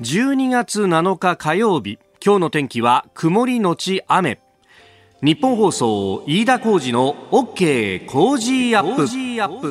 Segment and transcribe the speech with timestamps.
[0.00, 4.40] 12月7日火曜日今日の天気は曇りのち雨。
[5.20, 9.70] 日本放送飯田浩二の OK 工事アップ。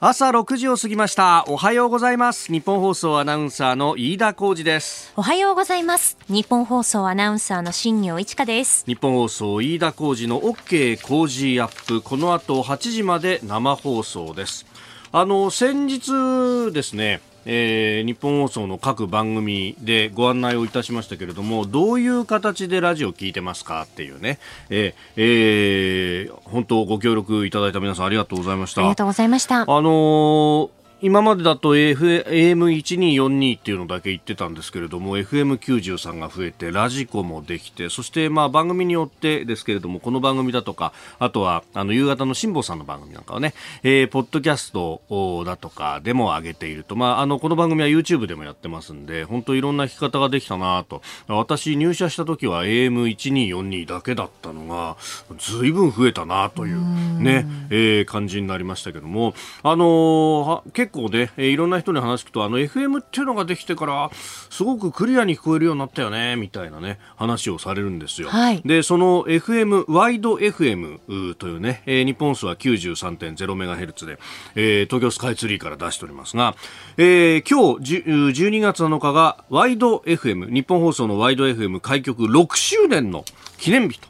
[0.00, 1.44] 朝6時を過ぎました。
[1.46, 2.50] おはようございます。
[2.52, 5.12] 日本放送アナウンサーの飯田浩二です。
[5.14, 6.18] おはようございます。
[6.28, 8.84] 日本放送アナウンサーの新業一華です。
[8.86, 12.02] 日本放送飯田浩二の OK 工事アップ。
[12.02, 14.66] この後8時まで生放送です。
[15.12, 24.38] あの先日ですねえー、日本放送の各番組でご案内をいたしましたけれどもどういう形でラジオを聞いてますかっていうね、
[24.70, 28.82] えーえー、本当ご協力いただいた皆さんありがとうございました。
[28.82, 29.62] ありがとうございました。
[29.62, 43.52] あのー今までだと AM1242 っていうのだけ言ってたんですけれども FM93 が増えてラジコもできてそしてまあ番組によってですけれどもこの番組だとかあとはあの夕方の辛坊さんの番組なんかはね、
[43.82, 45.02] えー、ポッドキャスト
[45.44, 51.02] だとかでも上げていると、まあ、あのこの番組は YouTube でもやってますんで本当いろんな聞き方ができたなと。
[51.26, 54.96] 私入社した時は AM1242 だけだったのが
[55.38, 59.34] ずいぶん増えたなというね、えー、感じになりましたけども。
[59.64, 64.10] あのー、結構ね、えー、いろんな人に話聞くとあの FM っていうのができてから
[64.50, 68.28] すごくクリアに聞こえるようになったよねみたいなね話をされるんですよ。
[68.28, 74.18] はい、でその FM ワイド FM というね、えー、日本数は93.0メガヘルツで、
[74.54, 76.54] えー、東京スカイツリーから出しておりますが、
[76.98, 83.24] えー、今日12月7日がワイド FM 日本放送のワイド FM 開局6周年の
[83.58, 84.08] 記念日と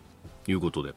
[0.49, 0.95] いうことで。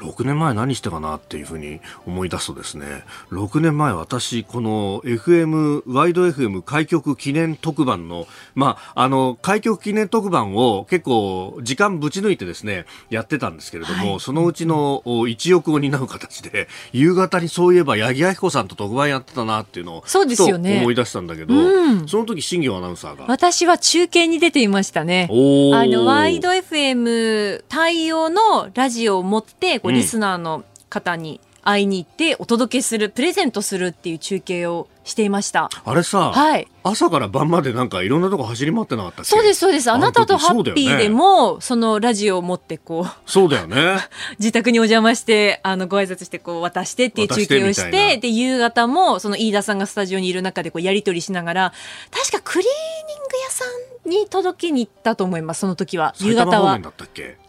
[0.00, 20.78] 6年前何してかなっていうふうに思い出すとですね6年前私この FM ワイド FM 開局記念特番のまああの開局記念特番を結構時間ぶち抜いてですねやってたんですけれども、はい、そのうちの一翼を担う形で夕方にそういえば八木亜希子さんと特番やってたなっていうのをそうですよね。
[20.80, 23.24] 思い出したんだけど、うん、その時新業アナウンサーが。
[23.28, 25.28] 私は中継に出ていましたね。
[25.30, 35.68] あのワイド FM 対応のラジオを持ってリスナーの方に会いに行ってお届けするプレゼントするっていう中継をしていました。
[35.84, 39.90] あれさ、はい、朝から晩までなんかいろんなとこ走り回ってなかったそうですそうです。
[39.90, 43.98] あなたとハッピーでもそ、ね,、のラジオを持ってこうそうだよね。
[44.38, 51.72] 自宅にお邪魔してあのご挨拶してこう渡してっていう中継をしてで夕方もその飯田さんがスタジオにいる中でこうやり取りしながら
[52.10, 56.14] 確かクリーニング屋さんに届けに行ったと思いますその時は。
[56.18, 56.78] 夕方は。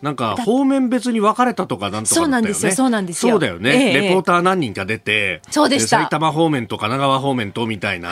[0.02, 2.72] なんか方面別に分かれたとかなんとか、ね、そうなんですよ。
[2.74, 3.34] そうなんですよ。
[3.34, 5.42] そうだよね、えー、レポーター何人か出て。
[5.50, 6.00] そうでした。
[6.00, 8.12] 埼玉方面と神奈川方面とみたいな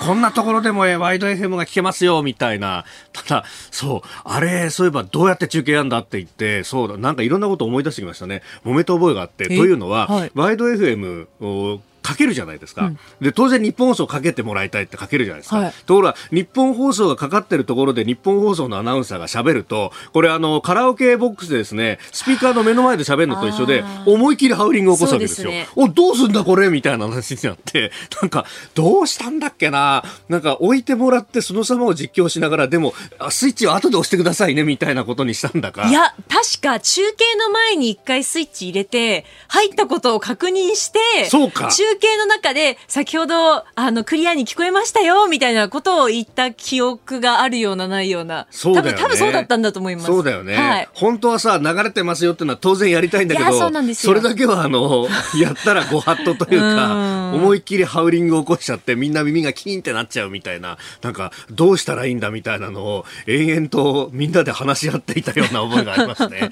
[0.00, 2.84] こんなところでもワイド FM が聞けますよ、みたいな。
[3.12, 8.42] ただ、そう、あれ、そういえばどうやって中継やんだって言って、そうだ、なんかいろんなこと思い出してきましたね。
[8.64, 9.46] 揉めた覚えがあって。
[9.46, 25.50] というのは、はい、ワイド FM をかけるじゃないですか、うん、で当然日本放送かけてもらいたいってかけるじゃないですか、はい、ところが日本放送がかかってるところで日本放送のアナウンサーがしゃべるとこれあのカラオケボックスでですねスピーカーの目の前でしゃべるのと一緒で思い切りハウリングを起こすわけですよ。
[25.50, 27.90] すね、おどうすんだこれみたいな話になって
[28.22, 30.04] なんかどうしたんだっけな？
[30.28, 32.94] なんか置いてもらってその様を実況しながらでも
[33.30, 35.88] スイッチを後で押してくださいねみたいなことにしたんだか。
[35.88, 41.68] いや確か中継の前に一回スイッチ入れて入ったことを確認してそうか。
[41.68, 48.46] 中継の中で先ほど、あの、クリアに聞こえましたよ、みたいなことを言った記憶があるような、ないような。
[48.50, 48.92] そうだよね。
[48.92, 50.06] 多分、多分そうだったんだと思います。
[50.06, 50.56] そうだよね。
[50.56, 50.88] はい。
[50.94, 54.12] 本当はさ、流れてますよっていうのは当然やりたいんだけど、そうなんですよ。
[54.12, 55.08] それだけは、あの、
[55.40, 66.50] やったらご法度というか、思いっきりハウリングを起こしちゃって、みんな耳がキーンってなっちゃうみたいな、なんか、どうしたらいいんだみたいなのを、延々とみんなで話し合っていたような覚えがありますね。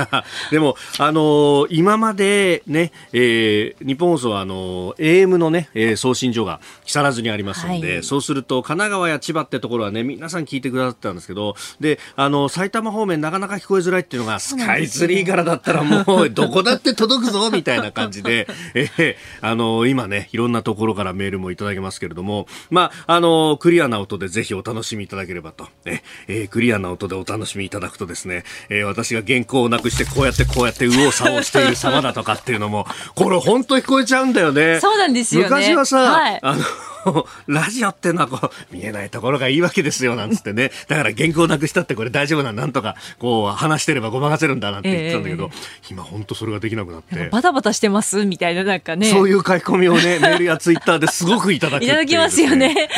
[0.50, 34.75] でも、あの今までね、えー、日本放送は、あの AM のね、えー、送信所が木更津にありますので、はい、そうすると神奈川や千葉ってところはね皆さん聞いてくださったんですけどであの埼玉方面なかなか聞こえづらいっていうのがスカイツリーからだったらもう どこだって届くぞみたいな感じで、えー、あの今ねいろんなところからメールもいただけますけれどもまああのクリアな音でぜひお楽しみいただければと、えー、クリアな音でお楽しみいただくとですね、えー、私が原稿をなくしてこうやってこうやって右往左往している様だとかっていうのもこれ本当聞こえちゃうんだよね。
[34.80, 35.48] そうなんですよね。
[35.48, 36.64] 昔はさ、はい、あの
[37.46, 40.70] ラジオってのはこう、見えないところがいいわけですよ、なんつってね。
[40.88, 47.28] だから原稿なくしたってこれ大丈夫な、なんとか、こう、話してればごまかせるんだなんて言ってたんだけど、えー、今本当それができなくなって。
[47.30, 49.10] バタバタしてますみたいな、なんかね。
[49.10, 52.74] そういう書き込みをね、 メールやツイッターですごくいただくい、ね、いただきますよね。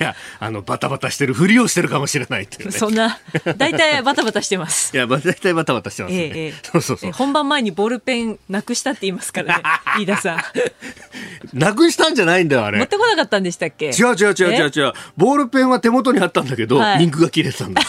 [0.00, 2.72] いや、あの、バタバタしてるふりをしてるかもしれないっていうね。
[2.72, 3.18] そんな、
[3.56, 4.94] 大体バタバタしてます。
[4.94, 6.32] いや、大体バタバタしてますね。
[6.34, 7.12] えー、そうそうそう。
[7.12, 9.62] 本番前にボールペンなくしたって言いますからね、
[9.98, 11.58] 飯田さん。
[11.58, 12.81] なくしたんじゃないんだよ、あれ。
[12.82, 13.86] 持ってこなかったんでしたっけ？
[13.86, 14.92] 違う違う違う違う違う。
[15.16, 17.82] ボールペンは手元にあったんだけど、はい、インクが切れてたんだ。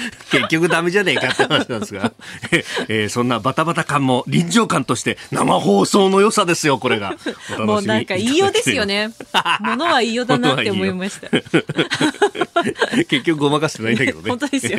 [0.30, 2.12] 結局ダメじゃねえかって話なんですが、
[2.88, 7.16] えー、そんなバタバタ感も臨場感として生放送の良さですよ、これが。
[7.58, 9.10] もうなんか言いようですよね。
[9.60, 11.28] ものは言いようだなって思いました。
[13.08, 14.30] 結局ごまかしてないんだけどね。
[14.30, 14.78] 本当ですよ。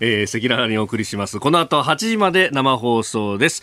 [0.00, 1.38] えー、赤裸々にお送りします。
[1.38, 3.62] この後8時まで生放送です。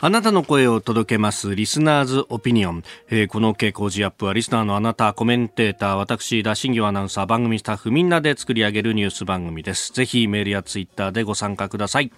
[0.00, 2.84] あなたの声を届けます、リスナーズオピニオン。
[3.10, 9.92] えー、この傾向時アップは、リスナーのあなた、コメンテーター、私、田新業アナウンサー、番組スタッフ、みんなで作り上げるニュース番組です。
[9.92, 12.12] ぜひ、メールやツイッターでご参加ください。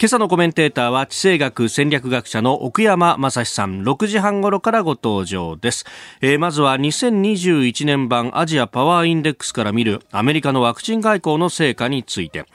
[0.00, 5.86] 今朝のコメンテーターは地政学戦略学者の奥山正史さん6時半頃からご登場です、
[6.20, 12.46] えー、まずは2021年版アジアパワーインデックスから見るアメリカのワクチン外交の成果について。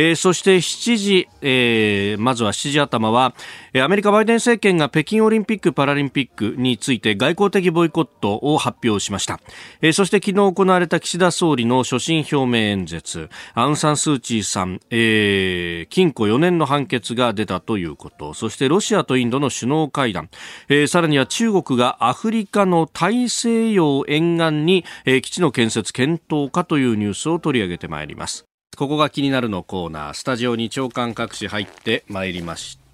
[0.00, 3.34] えー、そして7時、えー、まずは7時頭は
[3.82, 9.40] アメリカバイデン政権が北京オリンピック・パラリンピックについて外交的ボイコットを発表しました、
[9.82, 13.28] えー、そして昨日行われた岸田総理の所信表明演説。
[13.54, 18.34] アウン・サン・スー・チーさん、えー、禁錮4年の判決が出たということ。
[18.34, 20.28] そしてロシアとインドの首脳会談、
[20.68, 28.44] えー、さらには中国がアフリカの大西洋沿岸に、えー、基地の建設検討かというニュースを取り上げてまいります。
[28.76, 32.87] ここが気になるのコーナー、スタジオに長官各紙入ってまいりました。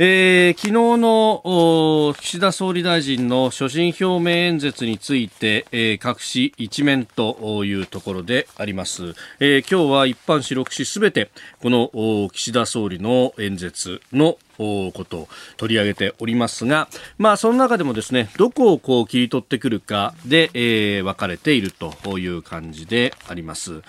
[0.00, 11.30] えー、昨日の岸田総理大臣の所信表明演説について、えー、各紙一面というところであります、えー、今日は一般紙6紙すべて
[11.60, 23.82] この岸田総理の演説のことを取り上げておりますが、まあ、その中でもですねどこをこう切り取ってくるかで、えー、分かれているという感じであります、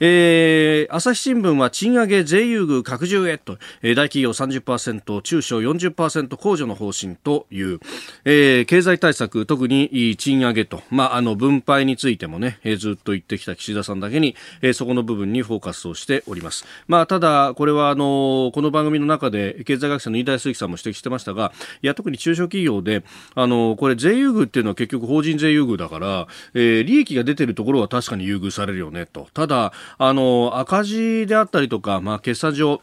[0.00, 7.80] えー、朝日新聞は賃上げ税優遇拡充へと、えー、大企業30%中小40%控除の方針という、
[8.24, 21.52] えー、経済対策特に賃上げと、まあ、あの分配についてもね、えー、ずっと言ってきた岸田さんだけに、えー、そこの部分にフォーカスをしております、まあ、ただこれはあのこの番組の中で経済学者の飯田康之さんも指摘してましたが
[21.82, 23.04] いや特に中小企業で
[23.34, 32.80] あのこれ税優遇っていうのは結局法人税優遇だから、えー、利益が出てるところは確かに優遇されるよねとただあの赤字であったりとか、まあ、決算上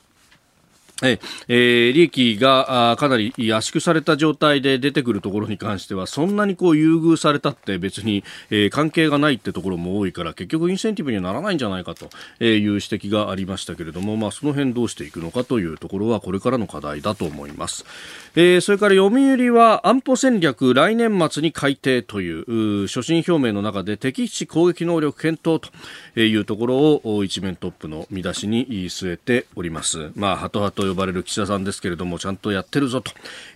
[1.04, 12.06] えー、利益がかなり圧縮された状態で出てくるところに関してはそんなにこう優遇されたって別に、えー、関係がないってところも多いから結局インセンティブにはならないんじゃないかと
[12.44, 17.86] いう指摘がありましたけれども、まあ、その辺どうしていくのかというところはこれからの課題だと思います、
[18.36, 25.62] えー、それから読売は安保戦略来年末に改定という所信表明の中で敵基地攻撃能力検討
[26.14, 30.12] というところを一面トップの見出しに据えております。
[30.16, 33.12] まあハトハト呼ばれる岸田さんですけれどもちゃんとやってるぞと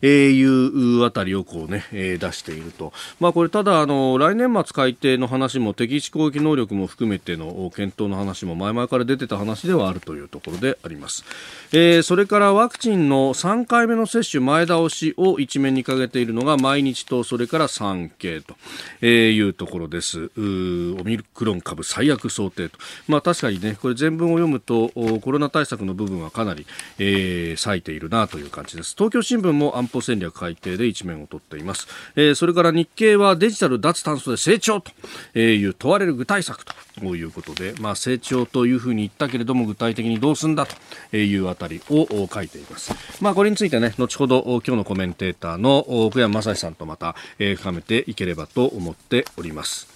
[0.06, 11.24] いうあたりをこうね、え出していると、まあ、これただあの来年末改定の話も敵地攻撃能力も含めての検討の話も前々から出てた話ではあるというところであります、
[11.72, 20.32] えー、それからワクチンの3回目の接種前倒しを一面にかけているのが毎日とそれから産経というところです。
[20.38, 24.90] オミクロン株最悪想定と、まあ、確かにねこれ全文を読むと
[25.22, 26.66] コロナ対策の部分はかなり、
[27.00, 27.27] えー、
[27.58, 28.96] 割いているなという感じです。
[28.98, 34.92] 東京新聞も安保戦略改定で一面を取っています、えー、それから日経はデジタル脱炭素で成長と
[35.38, 40.66] いう問われる具体策ということで、まあ、成長というふうに言ったけれども具体的にどうすんだ
[41.12, 49.88] というあたりを書いています、まあ、これについてね後ほど今日のコメンテーターの奥山正史さんとまた、え深めていければと思っております。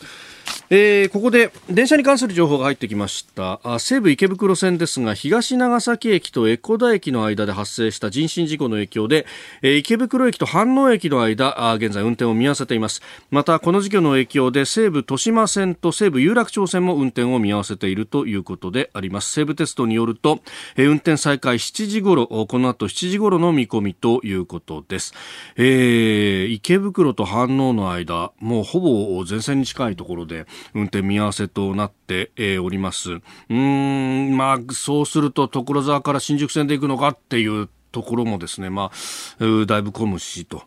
[0.74, 3.60] えー、ここで電車に関する情報が入ってきました。
[3.78, 9.26] 西武池袋線ですが東長崎駅と江古田駅の間で発生した人身事故の影響で、
[9.62, 13.02] えー、池袋駅と飯能駅の間現在運転を見合わせています。
[13.32, 19.30] またこの事故の影響で西武豊島線と西武有楽町線も運転を見合わせているということであります。
[19.34, 20.40] 西武鉄道によると、
[20.78, 25.14] えー、運転再開7時頃この後7時頃の見込みということです、
[25.58, 33.22] えー、池袋と飯能の間もうほぼ全線に近いところで運転見合わせとなっております。
[33.50, 38.92] うん、まあ、そうすると所沢から新宿線で行くのかっていうところもですね、ま
[39.40, 40.64] あ、だいぶ混むしと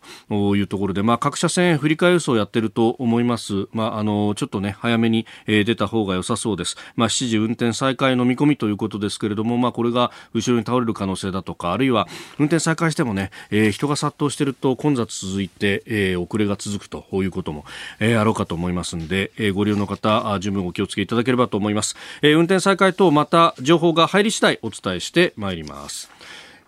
[0.55, 3.67] いうところで、まあ、各車線振り替え輸送やってると思います。
[3.71, 6.77] まあ、あの、ちょっとね、早めに、出た方が良さそうです。
[6.95, 12.07] まあ、7時運転再開の見込みということですけれども、まあ、これが後ろに倒れる可能性だとか、あるいは
[12.39, 17.65] 運転再開してもね、えー、人が殺到してると混雑続いて、えー、遅れが続くということも、
[17.99, 21.95] えー、あろうかと思いますんで、えー、ご利用の方、十分お気をつけいただければと思います。
[22.21, 26.14] えー、運転再開等、また情報が入り次第お伝えしてまいります。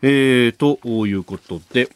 [0.01, 1.89] えー、ということで、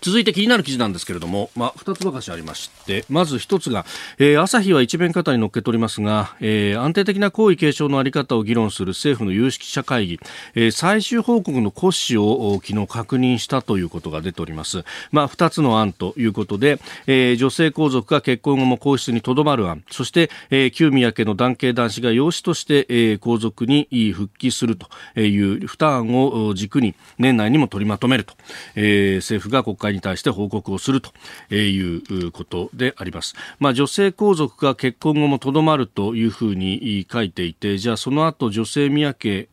[0.00, 3.84] 続いて気になる記事なんですけれども、まあ、2つばかしありまして、まず1つが、
[4.18, 10.20] えー、朝日は一面方に載っけておりますが、えー、安定的な皇位継承のあり方を議論する政府の有識者会議、
[10.54, 14.84] えー、最終報告の骨子を昨日確認したということが出ております。
[15.10, 24.88] まあ、2つの案ということで、えー、女性皇族が結婚後も皇室にとどまる案、そして、えー、旧宮家の男系男子が養子として、えー、皇族に復帰すると
[25.20, 28.34] いう負担を軸に年内にも取りまとめると、
[28.74, 31.12] えー、政府が国会会に対して報告をすると
[31.54, 33.34] いうことであります。
[33.58, 39.48] まあ、女性皇族が結婚後もとどまるというふうに書いていて、じゃあその後女性宮家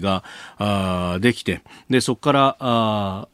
[0.00, 0.22] が
[1.20, 3.28] できて、で、そこから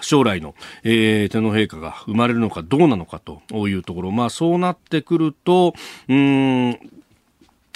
[0.00, 5.74] 将来の、えー、天皇陛下が生まれるのかどうなのかというところ、まあそうなってくると、
[6.08, 6.78] うん、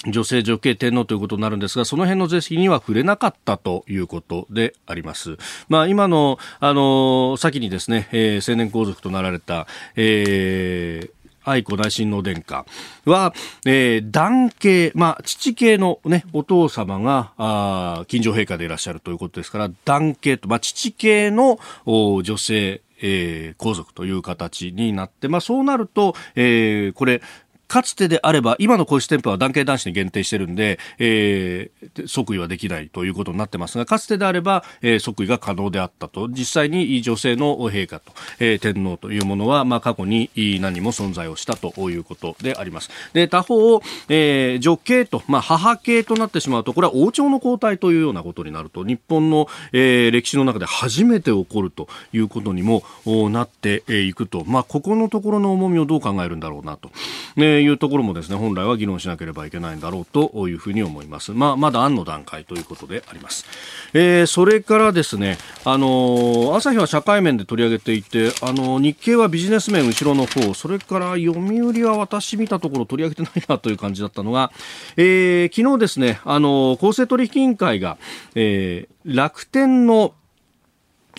[0.05, 5.37] 女性女系天皇ということになるんですが、その辺の是非には触れなかったということであります。
[5.69, 12.65] まあ、今の、あの、先にですね、えー、青年皇族となられた、えー、愛子内親王殿下
[13.05, 13.33] は、
[13.65, 27.21] えー、男系、まあ、父系のね、お父様が、あ近所陛下でいらっしゃるということですから、男系と、まあ、父系の女性、えー、皇族という形になって、まあ、そうなると、えー、これ、
[27.67, 36.27] かつてであれば、今の皇室店舗は男系男子に限定してるんで、えー、即位はできないということになってますが、かつてであれば、えー、即位が可能であったと。
[36.29, 40.29] 実際に女性の陛下と、えー、天皇というものは、まあ、過去に
[40.61, 42.89] 何も存在をしたということであります。
[43.13, 52.83] で、他方、えー、女系と、まあ、母系となってしまうと、これは王朝の交代というようなことになると、日本の、えー、歴史の中で初めて起こるということにも
[53.29, 56.91] なっていくと、まあ、ここのところの重みをどう考えるんだろうなと。
[57.35, 61.31] ねいうところもですね本来は議論しなければいけないんだろうというふうに思います。
[61.31, 63.45] まあ、まだ案の段階ということであります。
[63.93, 74.51] えー、それからですね、あのー、朝日は社会面で取り上げていて、あのー、日経はビジネス面後ろの方、それから読売は私見たところ取り上げてないなという感じだったのが、
[74.95, 77.97] えー、昨日ですね、あの公正取引委員会が、
[78.35, 80.13] えー、楽天の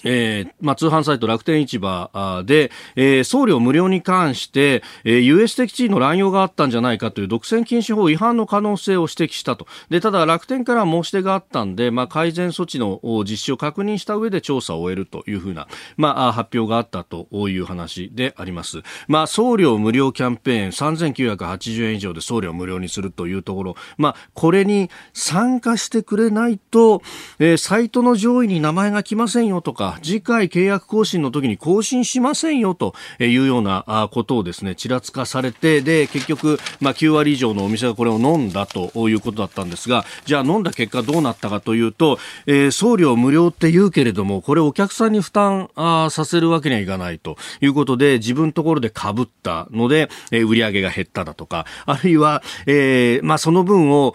[0.05, 9.67] えーまあ、通販サイト楽天市場で、えー、送料無料に関して、えー、US 的地位の乱用があったんじゃないかという独占禁止法違反の可能性を指摘したと。
[9.91, 18.83] で、ただ楽天から申し出があったんで、まあ、改善措置の実施を確認した上で調査を終えるというふうな、まあ、発表があったという話であります。
[19.07, 27.03] まあ、送料無料キャンペーン3980円以上で送料無料にするというところ、まあ、これに参加してくれないと、
[27.39, 54.15] えー、サイトの上位に名前が来ませんよとか、次回契約更新の時に更新しませんよというようなことをですね、ちらつかされて、で、結局、まあ、9割以上のお店がこれを飲んだということだったんですが、じゃあ飲んだ結果どうなったかというと、えー、送料無料って言うけれども、これお客さんに負担あさせるわけにはいかないということで、自分のところで被ったので、えー、売り上げが減っただとか、あるいは、えー、まあ、その分を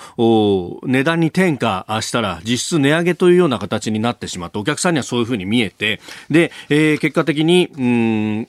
[0.84, 8.48] 値段に転嫁したら実質値上げというような形になってしまって、お客さんにはそういうふうに見えて、で、えー、結果的に、うん、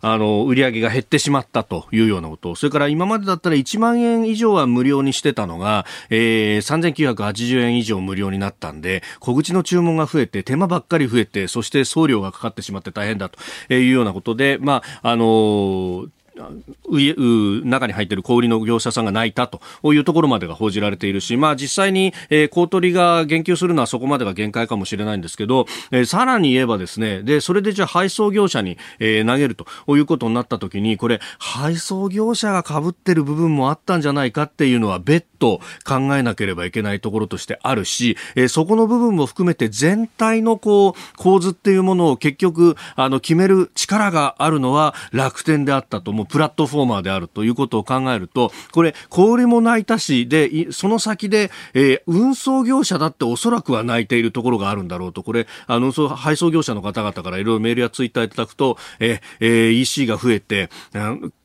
[0.00, 2.54] あの、売り上げが減ってしまったというようなこと。
[2.54, 13.38] それから今までだったら1万円以上は無料にしてたのが、えー、3980円以上無料になったんで、小口の注文が増えて、手間ばっかり増えて、そして送料がかかってしまって大変だと
[13.72, 16.08] いうようなことで、まあ、あのー
[16.38, 19.60] 中に入っている小売りの業者さんが泣いたと
[19.92, 29.66] いうところまでが報じられているし、まあ実際に、えー、公取が言及するのはそこまでが限界かもしれないんですけど、えー、さらに言えばですね、で、それでじゃあ配送業者に、えー、投げると
[29.96, 60.70] いうことになった時に、これ、配送業者が被ってる部分もあったんじゃないかっていうのは別途考えなければいけないところとしてあるし、えー、そこの部分も含めて全体のこう、構図っていうものを結局、あの、決める力があるのは楽天であったと、もうプラットフォーマーであるということを考えると、これ、小売も泣いたし、で、その先で、えー、運送業者だっておそらくは泣いているところがあるんだろうと、これ、あの、運送、配送業者の方々からいろいろメールやツイッターいただくと、えー、EC が増えて、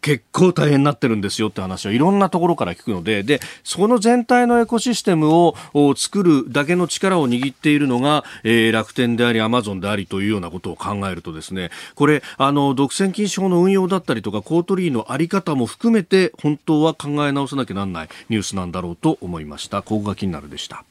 [0.04, 5.56] 結構大変になってるんですよって話をいろんなところから聞くので、で、その全体のエコシステムを
[5.96, 19.82] 作るだけの力を握っているのが、えー、楽天であり、アマゾンでありというようなことを考えるとですね、これ、あの、独占禁止法の運用だったりとか、コートリーのあり方も含めて、本当は考え直さなきゃなんないニュースなんだろうと思いました。
[19.82, 20.84] ここが気になるでした。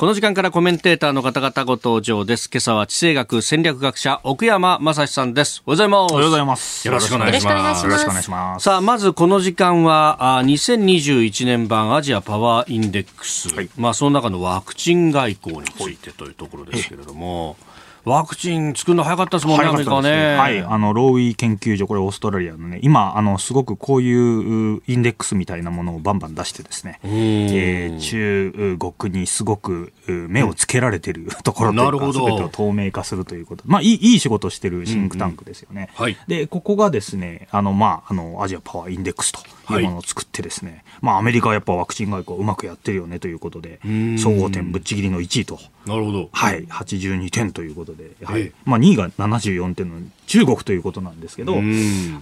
[0.00, 2.48] この時間からコメンテーターの方々ご登場です。
[2.50, 5.62] 今朝は地政学戦略学者奥山正史さんです。
[5.66, 6.12] おはようございます。
[6.12, 6.86] おはようございます。
[6.88, 7.84] よろしくお願いします。
[7.84, 8.64] よろしくお願いします。
[8.64, 13.54] さあ、まずこの時間は、あ2021年版アジアパワーインデックス。
[13.54, 17.58] はい、まあ、その中のワクチン外交についてというところですけれども、
[18.04, 20.36] ワクチン作るの早かったですもんね、アメリカはね。
[20.36, 33.64] はい、あの、ローウィー研究所、これオーストラリアのね、今、あの、すごくこういうインデックスみたいなものをバンバン出してですね、えー、中国にすごく目をつけられてる ところというか、すべてを透明化するということ。
[33.66, 35.90] まあ、いい、いい仕事してるシンクタンクですよね。
[35.98, 43.80] うんうんはい、で、ここがですね、あの、まあ、あの、アジアパワーインデックスというものを作ってですね、はい、まあ、アメリカはやっぱワクチン外交うまくやってるよねということで、
[44.18, 45.58] 総合点ぶっちぎりの1位と。
[45.86, 46.28] なるほど。
[46.32, 48.52] はい、82点ということで、はい。
[48.64, 51.56] まあ、2位が74点の中国ということなんですけど、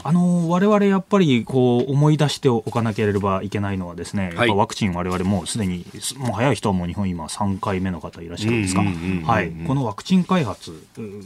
[0.05, 5.85] あの、我々やっぱりこう思い出しておかなければいけないのはですね、やっぱワクチン我々もうすでに、
[6.17, 8.83] もう早い人はもう日本今3回目の方いらっしゃるんですか？
[8.83, 9.51] はい。
[9.67, 10.73] このワクチン開発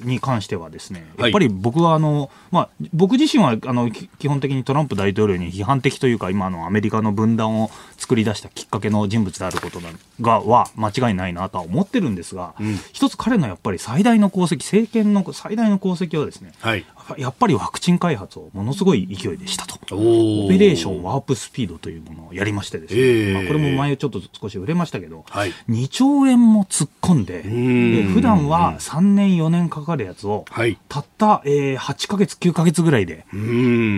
[0.05, 7.71] に関してはですね、やっぱり僕はあの、まあ、僕自身はあの基本的にトランプ大統領に批判的というか、今のアメリカの分断を
[8.03, 9.79] 作り出したきっかけの人物であること
[10.21, 16.85] がは間違いないなとは思ってるんですが、うん、一つ彼のやっぱり最大の功績、政権の最大の功績はですね、はい、
[17.17, 19.79] やっぱりワクチン開発をものすごい勢いでしたと。
[19.95, 33.27] オペレーションワープスピードというものをやりましてですね、えー、まあ、これも前ちょっと少し触れましたけど、はい、2兆円も突っ込んで、で普段は3年4年かかるやつを、はい、たった、えー、8か月9か月ぐらいで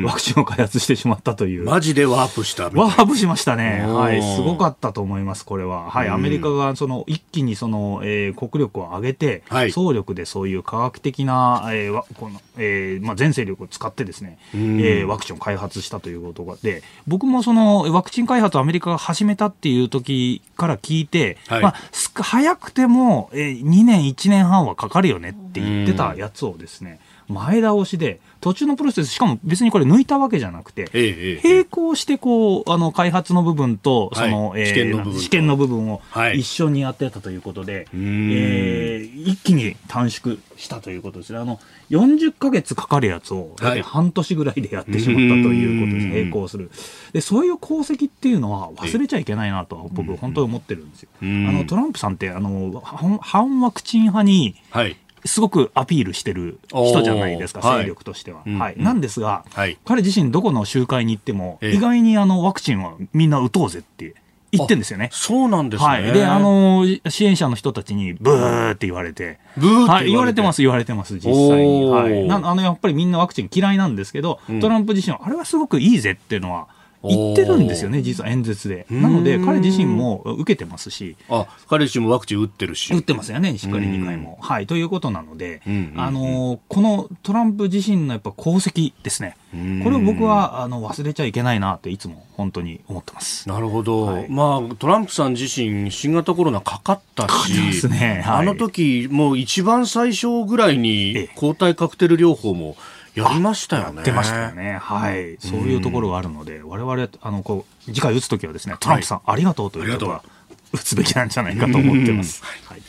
[0.05, 1.65] ワクチンを開発してしまったという。
[1.65, 3.85] マジでワープしたワープしましたね。
[3.95, 5.91] はい、すごかったと思います、これは。
[5.91, 21.75] はい、アメリカがその一気にその、えー、国力を上げて、はい、総力でそういう科学的な、えー、この、えー、まあ、全勢力を使ってですね、えー、ワクチンを開発したということで、僕もそのワクチン開発をアメリカが始めたっていう時から聞いて、はい、まあ、
[22.23, 36.03] 早くても、えー、2年、1年半はかかるよねって言ってたやつをですね、前倒しで、途中のプロセス、しかも別にこれ抜いたわけじゃなくて、ええ、並行してこう、あの、開発の部分と、その、はい、えー、試験の部分を
[36.35, 41.39] 一緒にやってたということで、はい、えー、一気に短縮したということですね。
[41.39, 41.59] あの、
[41.91, 46.07] 40か月かかるやつを、半年ぐらいでやってしまったということです。
[46.07, 46.71] 並行する。
[47.13, 51.09] で、そういう功績っていうのは忘れちゃいけないなと僕、本当に思ってるんですよ。
[51.23, 52.83] あの、トランプさんって、あの、
[53.21, 58.43] 反ワクチン派に、はいすごくアピールしてる人じゃないですか、勢力としては。
[58.45, 58.75] はい。
[58.77, 64.15] なんですが、はい、彼自身どこの集会に行っても、意外にあのワクチンはみんな打とうぜって
[64.53, 65.09] 言ってんですよね。
[65.13, 65.87] そうなんですね。
[65.87, 66.13] はい。
[66.13, 69.39] で、あの、支援者の人たちに、ブーって言われて。
[69.57, 71.85] ブーってはい、言われてます、言われてます、実際に。
[71.87, 72.25] はい。
[72.27, 76.69] なあの、やっぱりみんなワクチン嫌いなんですけど、トランプ自身は、あれはすごくいいぜっていうのは、
[77.09, 78.87] 言ってるんですよね、実は演説で。
[78.91, 81.17] なので、彼自身も受けてますし。
[81.29, 82.93] あ、彼自身もワクチン打ってるし。
[82.93, 84.39] 打ってますよね、しっかり2回も。
[84.41, 85.63] はい、ということなので、
[85.97, 89.37] あの、このトランプ自身のやっぱ功績ですね。
[89.83, 93.49] これを僕はあの忘れちゃいけないなっていつも本当に思ってます。
[93.49, 94.07] なるほど。
[94.07, 103.97] はい、まあ、トランプさん自身新型コロナかかったし、ねはい、あの時、もう一番最初ぐらいに抗体カクテル療法も、ええやりましたよね。
[103.97, 104.79] やってましたよね。
[104.81, 105.37] はい。
[105.39, 110.25] そういうところがあるので、我々、あの、こう、次回打つときはですね、トランプさん、ありがとうということは、
[110.73, 112.43] 打つべきなんじゃないかと思ってます。
[112.65, 112.83] はい。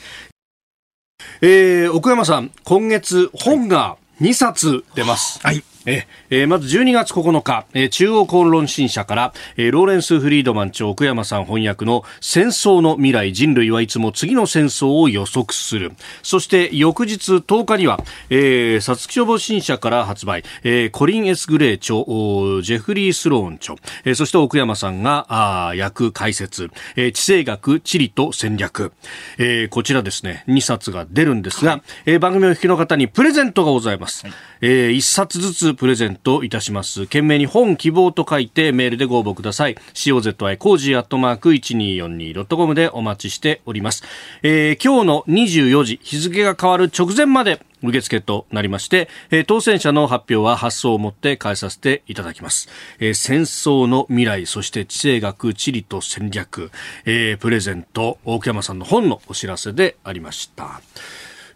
[1.41, 5.39] えー、奥山さん、今月、本が2冊出ます。
[5.45, 5.63] はい。
[5.85, 15.91] ええー、まず12月9日、えー、中央公論新社から、えー、ローレンス・フリードマン著奥山さん翻訳の戦争の未来人類はいつも次の戦争を予測する。
[16.23, 28.91] そして翌日10日には、えー、皐月書房新社から発売、えー、コリン・エス・グレー著ジェフリー・スローン著、えー、そして奥山さんがあ訳解説、えー、地政学地理と戦略、
[29.37, 34.35] えー、こちらですね2冊が出るんですが、はい、えー、番組お聞きの方にプレゼントがございます、はい、
[34.67, 37.01] えー、1冊ずつプレゼントいたします。
[37.01, 39.75] 件名に本希望と書いてメールでご応募ください。
[39.93, 44.03] cozy cozy アットマーク 1242.com でお待ちしております。
[44.41, 52.67] えー、今日の24時、日付が変わる直前まで受付となりまして、えー、当選者の発表は発送をもって返させていただきます。
[52.99, 56.71] えー、戦争の未来、そして地政学、地理と戦略、
[57.05, 60.81] えー、プレゼント、大木山さんの本のお知らせでありました。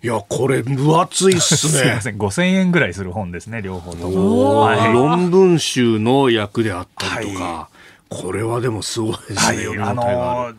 [0.01, 1.71] いや、これ、分厚いっすね。
[1.81, 4.62] すみません、5000円ぐらいする本ですね、両方とも。
[4.62, 10.53] はい、論文集の役であったりとか、はい、これはでもすごいですね、はい、あの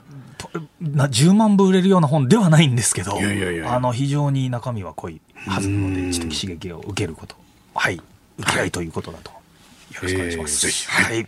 [0.80, 7.36] な10万部売れるような本ではないんですけど、いやいやいやあの非常に中身は濃いはずなので、知的刺激を受けること、
[7.74, 8.00] はい、
[8.38, 9.30] 受け合いということだと。
[9.30, 9.36] よ
[10.02, 10.66] ろしくお願いします。
[10.66, 11.26] えー、はい。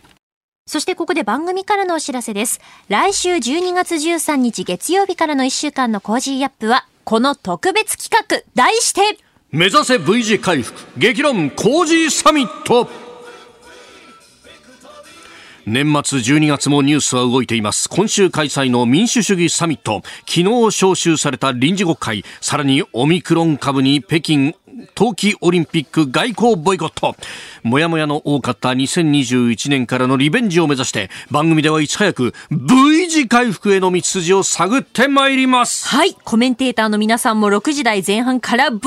[0.66, 2.60] そしてここで番組からのお知らせです。
[2.88, 9.18] 来週12月13日月曜日からの1週間の Cozy up は、この特別企画、題して、
[9.50, 12.88] 目指せ V 字回復、激論コージーサミット。
[15.66, 17.88] 年末12月もニュースは動いています。
[17.88, 20.02] 今週開催の民主主義サミット。
[20.26, 22.24] 昨日招集された臨時国会。
[22.40, 24.54] さらにオミクロン株に北京
[24.94, 27.16] 冬季オリンピック外交ボイコット。
[27.62, 35.86] もやもやの多かった2021年からのリベンジを目指して番組ではいち早く V 字回復への道筋を探ってまいります。
[35.88, 36.14] はい。
[36.24, 38.80] コメンテーターの皆さんも6時台前半から VVVVVV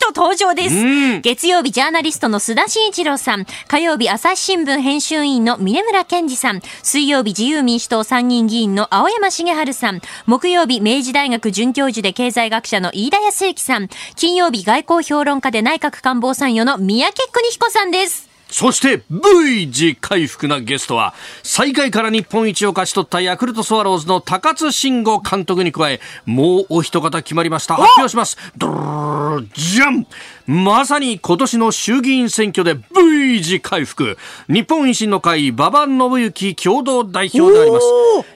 [0.00, 1.20] と登場です。
[1.20, 3.46] 月曜日ジャーナリストの須田慎一郎さん。
[3.66, 6.60] 火曜日朝日新聞編集員の峰村健二さん。
[6.82, 10.00] 水曜日自由民主党参議院議員の青山茂春さん。
[10.26, 13.88] 木曜日明治大学准教授で経済学者の飯田康之さん。
[14.14, 18.27] 金金曜日外交評論家で内閣官房参与の三宅邦彦さんです。
[18.50, 27.76] そして V 字回復なゲストは最下位から日本一を勝ち取ったヤクルトスワローズの高津慎吾監督に加えもうお一方決まりました。
[27.76, 28.36] 発表します。
[28.56, 30.06] ドーじゃん
[30.46, 34.16] まさに今年の衆議院選挙で V 字回復。
[34.48, 37.86] 日本維新の会馬場信之共同代表であります。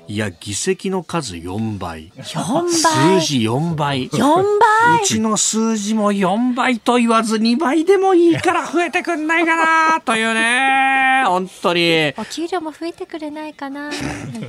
[0.09, 2.13] いや議席の数4倍。
[2.19, 2.71] 4倍。
[2.71, 4.11] 数字4倍。
[4.11, 5.01] 4倍。
[5.03, 11.25] うちの数字も4倍と言わず2倍でもいいから増えてくんないかなというね。
[11.27, 12.15] 本当に。
[12.17, 13.91] お給料も増えてくれないかな。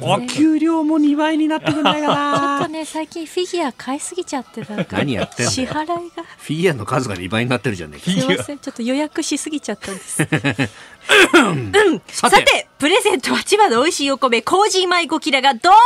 [0.01, 2.39] お給料も2倍になってくんないかな。
[2.39, 6.23] ちょっとね最近フィギュア買いすぎちゃってた何やってんの支払いが。
[6.37, 10.17] フィギュアの数が2倍になってるじゃねすいませんちょっと予約しすぎちゃったんです。
[12.07, 12.35] さて。
[12.35, 15.77] さてプレゼントは千葉の美味しいお米コージー米5キロがドーンと100人の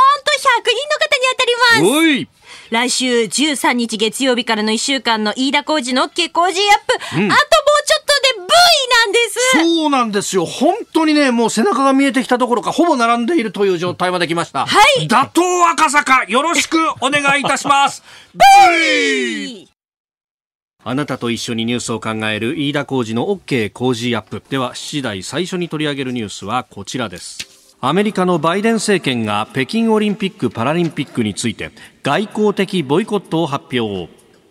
[0.99, 2.37] 方に当たります。
[2.69, 7.35] 来週13日月曜日からの1週間の飯田浩二の OK 工事アップ、うん、あ
[8.47, 9.39] なんです。
[9.51, 10.45] そうなんですよ。
[10.45, 14.65] 本当にねもう背中が見えてきたところかほぼ並んでいるという状態まで来ました。
[14.65, 15.07] はい。
[15.07, 18.03] 打倒赤坂よろしくお願いいたします。
[18.33, 19.67] V!
[20.83, 24.41] あなたと一緒にニュースを考える飯田浩二の OK 工事アップ。
[24.49, 27.57] では7時台最初に取り上げるニュースはこちらです。
[27.79, 34.09] アメリカのバイデン政権が北京オリンピック・パラリンピックについて外交的ボイコットを発表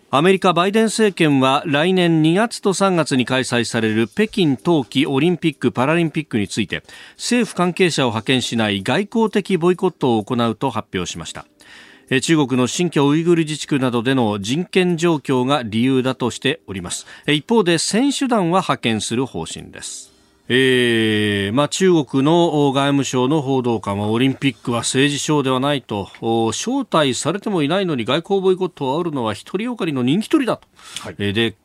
[0.09, 6.81] アメリカバイデン政権は来年2月と3月に開催される北京冬季オリンピック・パラリンピックについて
[7.17, 11.45] 政府関係者を派遣しない外交的ボイコットを行うと発表しました。
[12.21, 17.05] 中国の新疆ウイグル自治区などでの人権状況が理由だとしております。
[17.27, 20.16] 一方で選手団は派遣する方針です。
[20.49, 26.09] えーまあ、中国の外務省の報道官はオリンピックは政治ショーではないと
[26.51, 30.67] 招待されてもいないのに外交ボイコットを煽るのは独りよがりの人気取りだと、
[31.01, 31.55] はい、えー、で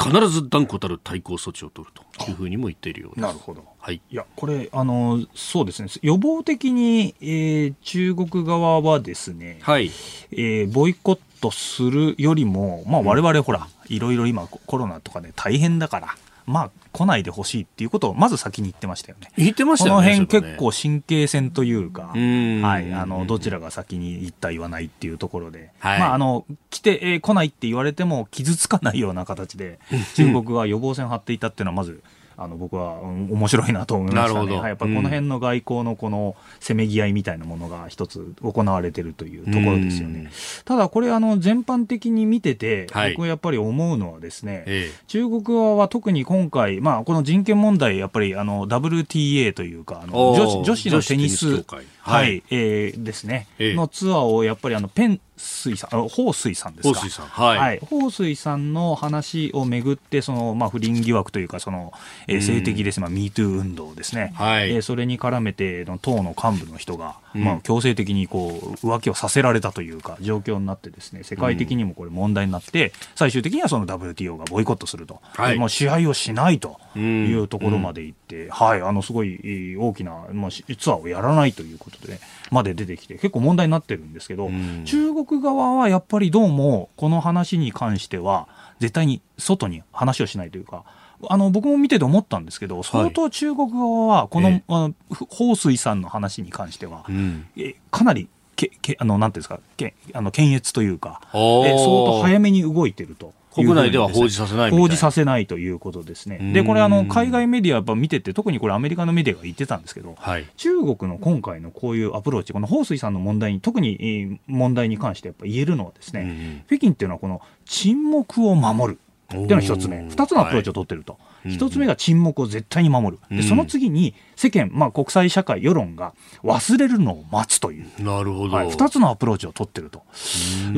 [0.00, 3.20] 必ず断固たる対抗措置を取るというふうにも言っているようです。
[3.20, 3.64] なるほど。
[3.80, 4.00] はい。
[4.10, 5.88] いや、これ、あの、そうですね。
[6.02, 9.90] 予防的に、えー、中国側はですね、はい。
[10.30, 16.14] えー、ボイコットするよりも、まあ、我々、ほら、いろいろ今、コロナとかで大変だから、
[16.48, 19.30] まあ、来ないでほしいっていうことをまず先に言ってましたよね。
[19.36, 20.08] 言ってましたよね。
[20.08, 29.78] この辺結構神経戦というか、はい、あの、どちらが先に言った言わないっていうところで、はい、まあ、あの、来て、えー、来ないって言われても傷つかないような形で、
[30.14, 32.02] 中国は予防線を張っていたっていうのはまず、
[32.40, 34.56] あの僕は、うん、面白いなと思いましたね。
[34.56, 40.30] はい、やっぱこの辺の外交のこのせめぎ合いみたいなものが一つ行われてるというところですよね。
[40.64, 51.64] ただこれあの全般的に見てて、はい、僕はやっぱり思うのはですね、ええ、中国側は特に今回、まあこの人権問題やっぱりあの WTA というかあの女子女子のテニス
[52.08, 56.94] はい、はい、えー、ですね、ええ、のツアーをやっぱりあのペン水さん、彭水さんですか。
[56.94, 57.26] 彭水さん。
[57.26, 57.58] はい。
[57.58, 61.92] はい、彭水さんの話をめぐって、その、まあ、不倫疑惑というか、その、
[62.26, 64.32] えー、性的です、まあ、MeToo 運動ですね。
[64.34, 64.70] はい。
[64.70, 75.20] えー、それに絡めての、党の幹部の人が、うん、まあ、強制的にこう、浮気をさせられたというか、状況になってですね、世界的にもこれ問題になって、最終的にはその WTO がボイコットすると。
[75.22, 75.58] はい。
[75.58, 88.48] もう試合をしないというところまで行って、うん、はい、あの、すごい大きな、まあ、ツアーをやらないということで、ね、まで出てきて、結構問題になってるんですけど、うん、中国国側はやっぱりどうもこの話に関しては
[88.80, 90.84] 絶対に外に話をしないというか
[91.28, 103.36] あの僕も見てて思ったんですけど相当中国側はこの、はい、あの彭帥さんの話に関しては、うん、えかなりけけあのなんていうんですかけあの検閲というかえ相当早めに動いてると。
[103.64, 106.52] 国内では報じさせない報じさせないということですね。
[106.52, 121.12] で、これあの、海外メディアやっぱ見てて、特にこれアメリカのメディアが言ってたんですけど、はい、中国の今回のこういうアプローチ、この彭帥さんの問題に、特に問題に関してやっぱ言えるのはですね、北京っていうのはこの沈黙を守るっていうのが一つ目、二つのアプローチを取ってると。
[121.12, 121.18] は
[121.48, 121.52] い。
[121.52, 123.36] 一つ目が沈黙を絶対に守る。
[123.36, 127.88] で、その次に世間、まあ国際社会、世論が忘れるのを待つという。
[127.98, 128.54] なるほど。
[128.54, 130.04] はい、つのアプローチを取ってると。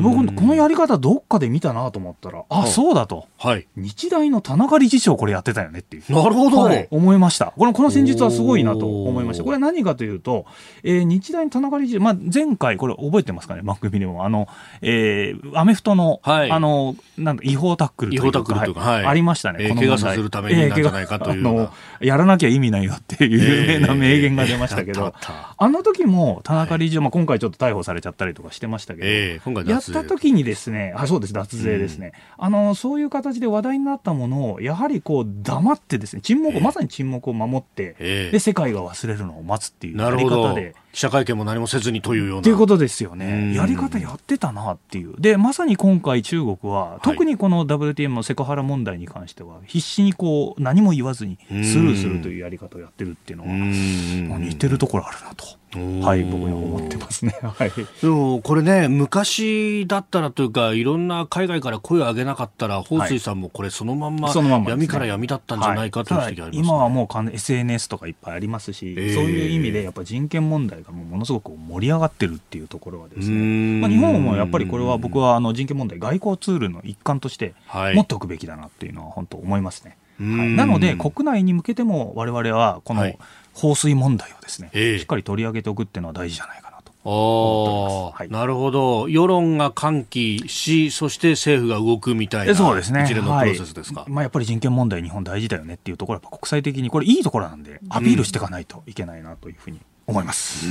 [0.01, 3.27] 僕、このやり方どっかで見たなと思ったら、あ、そうだと。
[3.37, 3.67] はい。
[3.75, 6.11] 日大の田中理事長これやってたよねっていう。
[6.11, 6.61] なるほど。
[6.61, 7.53] はい、思いました。
[7.55, 9.43] この、この戦術はすごいなと思いました。
[9.43, 10.47] これは何かというと、
[10.81, 14.25] えー、日大の田中理事長、まあ前回これ覚えてますかね、番組でも。
[14.25, 14.47] あの、
[14.81, 18.27] えー、アメフトの、はい、あの、なん違法タックルというか。
[18.39, 19.65] 違法タックルとか、はい、ありましたね。
[19.65, 32.13] えー、怪我させるためになんじゃないかという、えー、あの、やらなきゃ意味ないよっていう有名な名言が出ましたけど、えー、あの時も田中理事長、まあ今回ちょっと逮捕されちゃったりとかしてましたけど、やった時にですね、あ、そうです、脱税ですね。
[32.39, 37.95] うん、あの、そういう形で話題になったものを、やはりこう黙ってですね、沈黙を、まさに沈黙を守って、
[38.31, 40.75] で、世界が忘れるのを待つっていうやり方で。
[40.91, 42.43] 記者会見も何もせずにというような。
[42.43, 43.55] ということですよね。
[43.55, 45.13] やり方やってたなっていう。
[45.19, 55.45] で、まさに今回中国は、特にこの WTM のセクハラ問題に関しては、必死にこう、何も言わずにスルーするというやり方をやってるっていうのは、似てるところあるなと。
[55.73, 57.33] はい、僕は思ってますね。
[57.41, 57.71] はい。
[58.01, 64.33] でも、これね、昔だったらというか、いろんな海外から声を上げなかったら、彭帥さんもこれそのまんま、
[64.67, 77.53] 闇から闇だったんじゃないかという指摘あります、ね、今はもう SNS とかいっぱいありますし、えー、そういう意味でやっぱ人権問題がものすごく盛り上がってるっていうところはですね、まあ、日本もやっぱりこれは僕はあの人権問題、外交ツールの一環として
[77.95, 79.95] 持っておくべきだなっていうのは本当思いますね。
[80.21, 83.17] はい、なので、国内に向けても我々はこの、はい。
[83.53, 93.03] 放水問題をですね、えー、しっかり取り上げておくっていうのは大事じゃないかなとはい、なるほど、世論が喚起し、そして政府が動くみたいなそうですね。
[93.05, 100.67] 一連のプロセスですか、はい、まあ、やっぱり人権問題、日本大事だよねっていうところは、国際的にこれ、いいところなんで、アピールしていかないといけないなというふうに思います。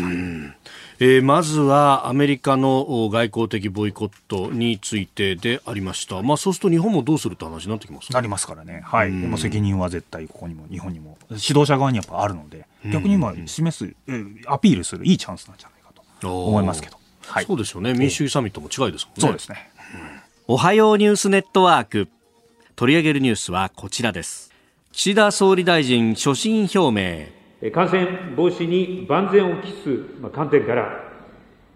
[1.02, 6.20] えー、まずはアメリカの外交的ボイコットについてでありました。
[6.20, 8.82] まあそうすると日本もどうするって話になってきます、ね、なりますからね。
[8.84, 9.10] はい。
[9.10, 13.94] も責任は絶対ここにも日本にも指導者側にやっぱあるので、逆に今示す、
[14.46, 16.98] アピールするいいチャンスなんじゃないかと思いますけど。
[17.26, 17.94] はい、そうですよね。
[17.94, 19.20] 民主主義サミットも近いですもんね。
[19.22, 19.70] そうですね。
[20.48, 22.08] おはようニュースネットワーク。
[22.76, 24.50] 取り上げるニュースはこちらです。
[24.92, 27.39] 岸田総理大臣所信表明。
[27.68, 31.04] 感染防止に万全を期す観点から、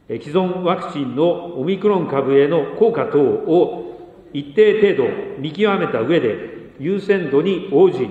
[0.08, 8.08] 既存ワクチンのオミクロン株への効果等を一定程度見極めた上で、優先度に応じ、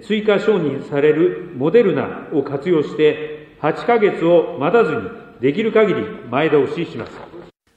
[0.00, 5.00] 追加承認されるモデルナを活用して、8ヶ月を待たずに、
[5.40, 7.12] できる限り前倒しします。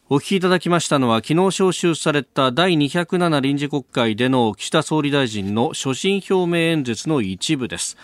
[0.10, 7.98] お聞きいただきましたのは昨日召集された第207臨時国会での岸田総理大臣の所信表明演説の一部です。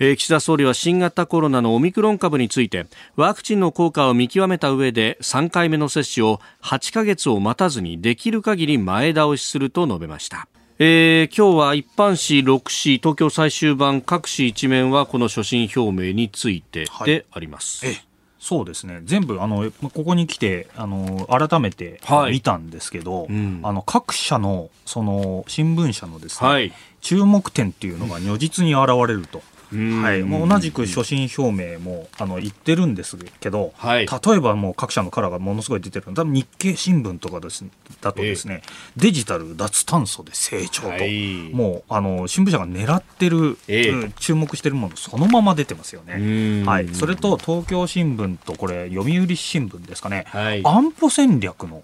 [0.00, 10.46] えー、岸田総理は新型コロナのオミクロン株についてワクチンの効果を見極めた上で3回目の接種を8ヶ月を待たずにできる限り前倒しすると述べました。
[10.80, 17.84] えー、今日は一般紙6紙東京最終版各紙一面はこの所信表明についてであります。
[17.84, 18.08] はい
[18.40, 29.42] そうですね全部あのここに来てあの改めて見たんですけど、はいうん、あの各社のその新聞社のですね、はい、注目点っていうのが如実に現れると。
[29.72, 37.64] はい、もう同じく所信表明もあの言ってるんですけど、はい、例えばもう各社のカラーがものすごい出てる多分日経新聞とかです
[38.00, 46.64] だとですね、えー、デジタル脱炭素で成長と、はい、もうあの新聞社が狙ってる、えー、注目してるものそのまま出てますよね。
[46.64, 51.82] はい、それと東京新聞とこれ読売新聞ですかね、はい、安保戦略の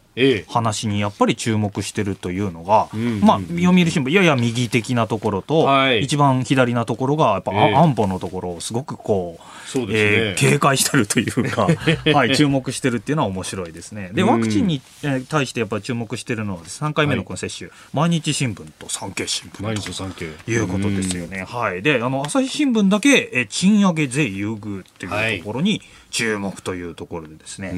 [0.48, 11.68] 話にやっぱり注目してるというのが、えー、まあ、読売新聞やや右的なところと、はい、一番左なところがやっぱ、えー、安保のところをすごくこうね、えー、警戒してるというか、
[12.14, 14.10] はい、注目してるっていうのは面白いですね。
[14.12, 14.80] でワクチンに
[15.28, 20.24] 対してやっぱり注目してるのは3回目のこの接種、はい、毎日新聞と産経新聞毎日産経。
[20.46, 21.44] いうことですよね。
[21.48, 25.80] はい、であの朝日新聞だけえ賃上げ税優遇っていうところに、はい
[26.14, 27.70] 注目というところでですね、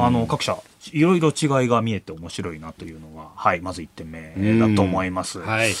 [0.00, 0.56] あの各社
[0.92, 5.40] いろいろ違いが見えて面白いなというのが、はい、まず1点目だと思います。
[5.40, 5.72] はい、え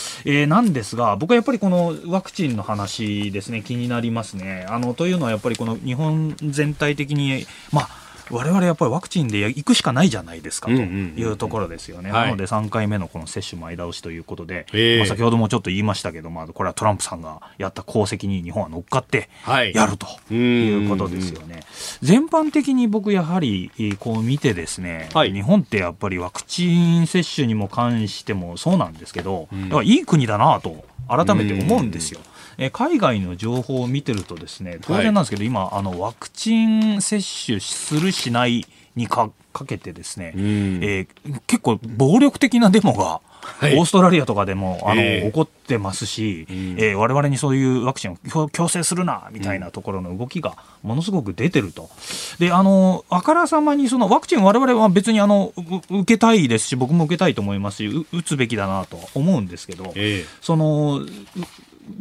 [0.42, 4.66] ー、なんですが、僕はやっぱりこのワクチンの話ですね、気になりますね。
[4.68, 7.99] あのというのはやっぱりこの日本全体的に、まあ
[8.30, 14.66] 我々やっぱりワクチンで行くしかないじゃないですかというところですよね、なので3回目のこの接種前倒しということで、
[14.98, 19.28] まあ、先ほどもちょっと言いましたけど、まあ、これはトランプさんがやった功績に日本は乗っかって
[19.74, 21.60] やるということですよね。
[22.02, 29.48] 全般的に僕やはりこう見てですね、はい、日本ってやっぱりワクチン接種にも関してもそうなんですけど、
[29.82, 32.20] いい国だなと改めて思うんですよ。
[32.58, 40.42] え海外の情報を見てるとですね当然なんですけど、はい、今あのワクチン接種するしないにかかけてですね、うん、
[40.82, 51.90] えー、結構暴力的なデモが、はい、オーストラリアとかでもあの、えー、起こってますし、うん、えー、我々にそういうワクチンを強制するなみたいなところの動きがものすごく出てると。
[52.38, 55.52] であのあからさまにそのワクチン我々は別にあの
[55.90, 61.00] 受けたいですし僕も受けたいと思いますし打つべきだなと思うんですけど、えー、その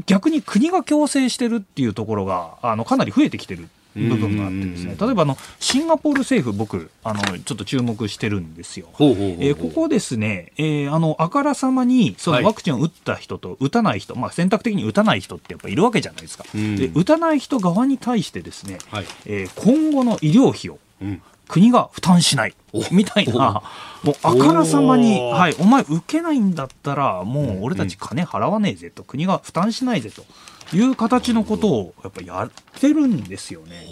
[0.05, 4.95] 逆に国が強制してるっていうところがあのかなり増えてきてる部分があってですね。
[4.99, 8.87] 例えばあのシンガポール政府僕あのちょっと注目してるんですよ。
[9.39, 16.45] えここですね、えー、あのあからさまにそのワクチンを打った人と打たない人、はい、まあ、選択的に打たない人ってやっぱいるわけじゃないですか。
[16.53, 22.55] で打たない人側に対してですね、はい、えー、今後の医療費を、うん国が負担しない。
[22.91, 23.63] みたいな、
[24.03, 30.23] もうあからさまに、はい、お前受けないんだったら、もう俺たち金払わねえぜと、国が負担しないぜと。
[30.71, 33.87] いう形のことをやっぱやってるんですよね。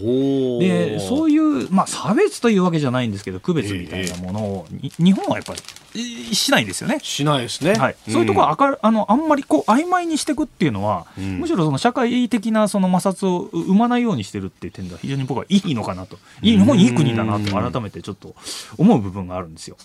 [0.60, 5.60] でそういう、まあ、差別というわけじゃないんですけど区別みたいなものを、え日本はやっぱり
[5.98, 7.00] しないですよね。
[7.02, 7.74] しないですね。
[7.76, 16.18] はい、そういうところあかあのあんまりこう曖昧にしていくっていうのは、うん、むしろその社会的なその摩擦を生まないようにしてるっていう点では非常に僕はいいのかなと。
[16.42, 18.36] 日本いい国だなと改めてちょっと
[18.78, 19.78] 思う部分があるんですよ。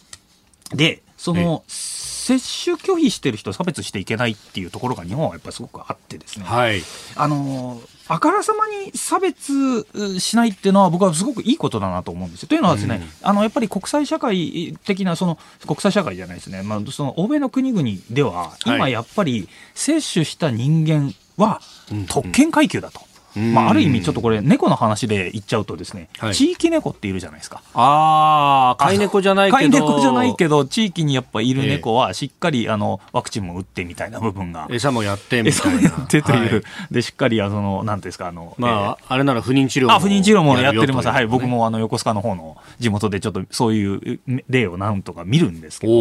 [0.75, 6.83] でその接種拒否してる人を差別していけないっていうところが日本はやっぱりすごくあってですね、はい、
[7.17, 9.87] あのあからさまに差別
[10.19, 12.49] しないっていうのは僕はすごくいいことだなと思うんですよ。
[12.49, 21.61] というのはですね、うん、あのやっぱり国際社会的なその国際社会じゃないですね、まあ、その欧米の国々では今やっぱり接種した人間は
[22.09, 23.01] 特権階級だと。
[23.05, 27.63] うんまあ、ある意味ちょっとこれ猫の話で言っちゃうとですね、はい、地域猫っているじゃないですか。
[27.75, 29.57] ああ飼い猫じゃないけど。
[29.57, 34.69] 飼い猫じゃないけど地域にやっぱいる猫はしっかりあのワクチンも打ってみたいな部分が。
[34.71, 35.79] 餌もやってみたいな。
[35.79, 41.27] 餌もやってという、はい、でしっかりあのなんですかあのまあ、えー、あれなら不妊治療もあ不妊治療もやってます、はい。
[41.27, 45.93] 僕もあの横須賀の方の地元でちょっとそういう例をなんとか見るんですけど。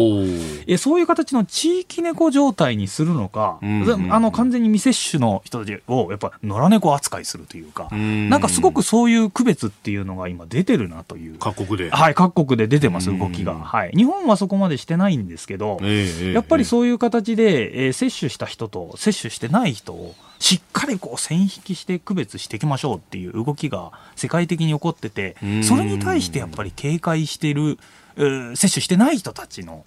[0.66, 8.28] えそういう形の地域猫状態にするのか、うんうん、あの完全に未接種の人たちをやっぱ野良猫扱いするというか、うん。
[8.28, 11.38] なんかすごくそういう区別っていうのが今出てるなという。
[11.38, 11.90] 各国で。
[11.90, 27.78] はい各国で出てます動きが、はい、日本はそこまでしてないんですけど、えー、やっぱりそういう形で、えー、接種した人と接種してない人をしっかりこう線引きして区別していきましょうっていう動きが世界的に起こっててそれに対してやっぱり警戒している、
[28.16, 29.84] 接種してない人たちの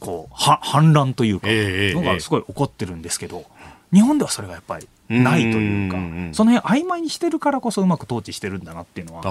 [0.00, 3.44] こうは反乱というか、のがすごい起こってるんですけど、
[3.92, 5.96] 日本ではそれがやっぱりないというか、
[6.32, 9.22] その辺曖昧にしてるからこそうまく統治してるんだなっていうのは、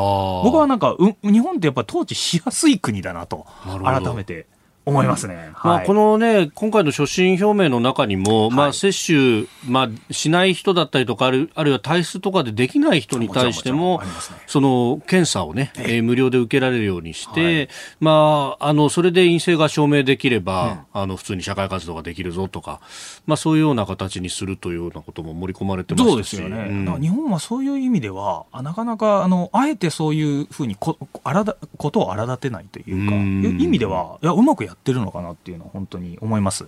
[0.43, 3.45] 僕はなんかう、日本ってやっぱ統治しやすい国だなと、
[3.83, 4.47] 改めて
[4.87, 14.07] 思いますね、 まあ、このね、今回の所信表明の中にも、はい、まあ、接種、まあ、しない人だったりとかある、あるいは体質とかでできない人に対しても、ね、
[14.47, 17.69] その検査をね、えー、無料で受けられるようにして、はい、
[17.99, 22.79] まあ、あのそれで陰性が証明できれば、うん、あの普通に社会活動ができるぞとか、
[23.25, 36.67] まあ、そういうような形にするというようなことも盛り込まれてますそうですよね、うん、日本はそういう意味では、なかなかあのあえてそういうふうにこあらだことを荒立てないというか、ういう意味では、いやうまくやってるのかなっていうのは本当に思います。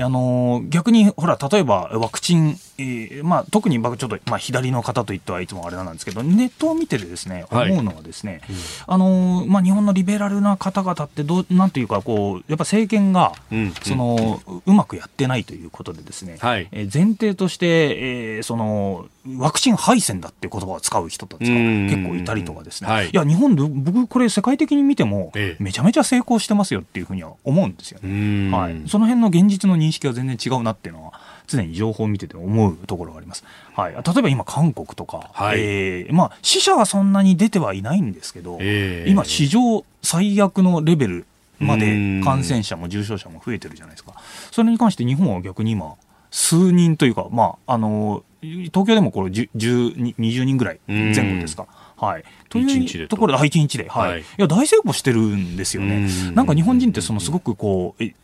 [0.00, 31.12] あの逆にほら例えばワクチン、えー、まあ、特に僕ちょっと、まあ、左の方と言ってはいつもあれなんですけどネットを見ててですね思うのはですね、はいあのまあ、日本のリベラルな方々ってどうなんていうかこうやっぱ政権が、うん、その、ううまくやってないということでですね、はい、えー、前提として、えー、そのワクチン敗戦だっていう言葉を使う人たちが結構いたりとかですね、はい、いや日本で僕これ世界的に見てもめちゃめちゃ成功してますよっていうふうには思うんですよね、はい、その辺の現実の認識が全然違うなっていうのは
[31.48, 33.44] 常に情報を見てて思うところがあります。
[33.74, 41.26] はい、例えば今韓国とか、はい、えー、まあ死者はそんなに出てはいないんですけど、えー、今史上最悪のレベル
[41.58, 44.12] まで感染者も重症者も増えてるじゃないですか。
[44.52, 45.94] それに関して日本は逆に今
[46.30, 51.66] 数人というか、まあ、あの東京でもこれ10 20人ぐらい前後ですか。
[51.96, 52.58] はい、と。
[52.58, 56.08] いうところで、1日で、はい、い、や大成功してるんですよね。
[56.34, 58.14] なんか日本人ってそのすごくこう、え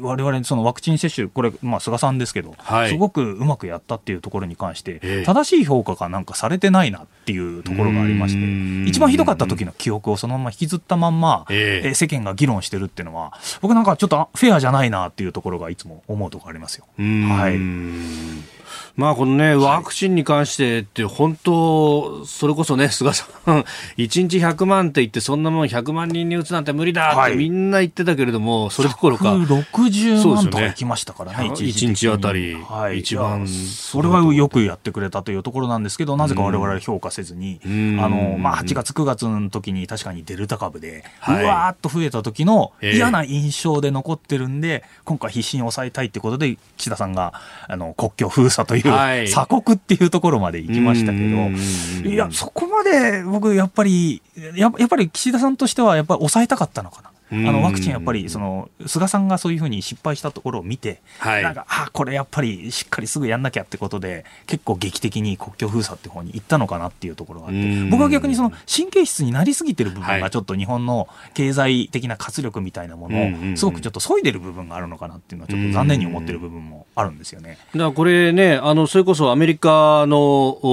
[0.00, 16.86] 我々そのワクチン接種、これ、まあ、菅さんですけど、はい、すごくうまくやったっていうところに関して、正しい評価がなんかされてないなっていうところがありまして、一番ひどかった時の記憶をそのまま引きずったまんま、え世間が議論してるっていうのは、僕なんかちょっとフェアじゃないなっていうところがいつも思うところありますよ。
[16.98, 18.53] はい
[18.96, 23.64] まあこのね、ワクチンに関してって本当、それこそね、菅さん、
[23.98, 29.34] 1日100万って言って、そんなもん100万人に打つなんて無理だってみんな言ってたけれども、それどころか。
[29.34, 32.56] 160万とかいきましたからね、1日あたり、
[32.96, 33.48] 一番。
[33.48, 37.68] それはよくやってくれたというところなんですけど、なぜか我々は評価せずに、あ
[38.08, 47.32] の、まあ8月9月の時に確かにデルタ株で、うわーっと増えた時の嫌な印象で残ってるんで、今回必死に抑えたいってことで、岸田さんが、
[47.66, 48.83] あの、国境封鎖という、
[49.26, 57.10] 鎖国っていうところまで行きましたけど、いや、そこまで僕、やっぱりや、やっぱり岸田さんとしては、やっぱり抑えたかったのかな。
[57.48, 77.58] あのワクチンやっぱりその菅さんがそういうふうに失敗したところを見て、はい、なんかあこれやっぱりしっかりすぐやんなきゃってことで結構劇的に国境封鎖って方に行ったのかなっていうところがあって僕は逆にその神経質になりすぎてる部分がちょっと日本の経済的な活力みたいなものをすごくちょっと削いでる部分があるのかなっていうのはちょっと残念に思ってる部分もあるんですよね。
[77.72, 80.66] だからこれねあのそれこそアメリカのフ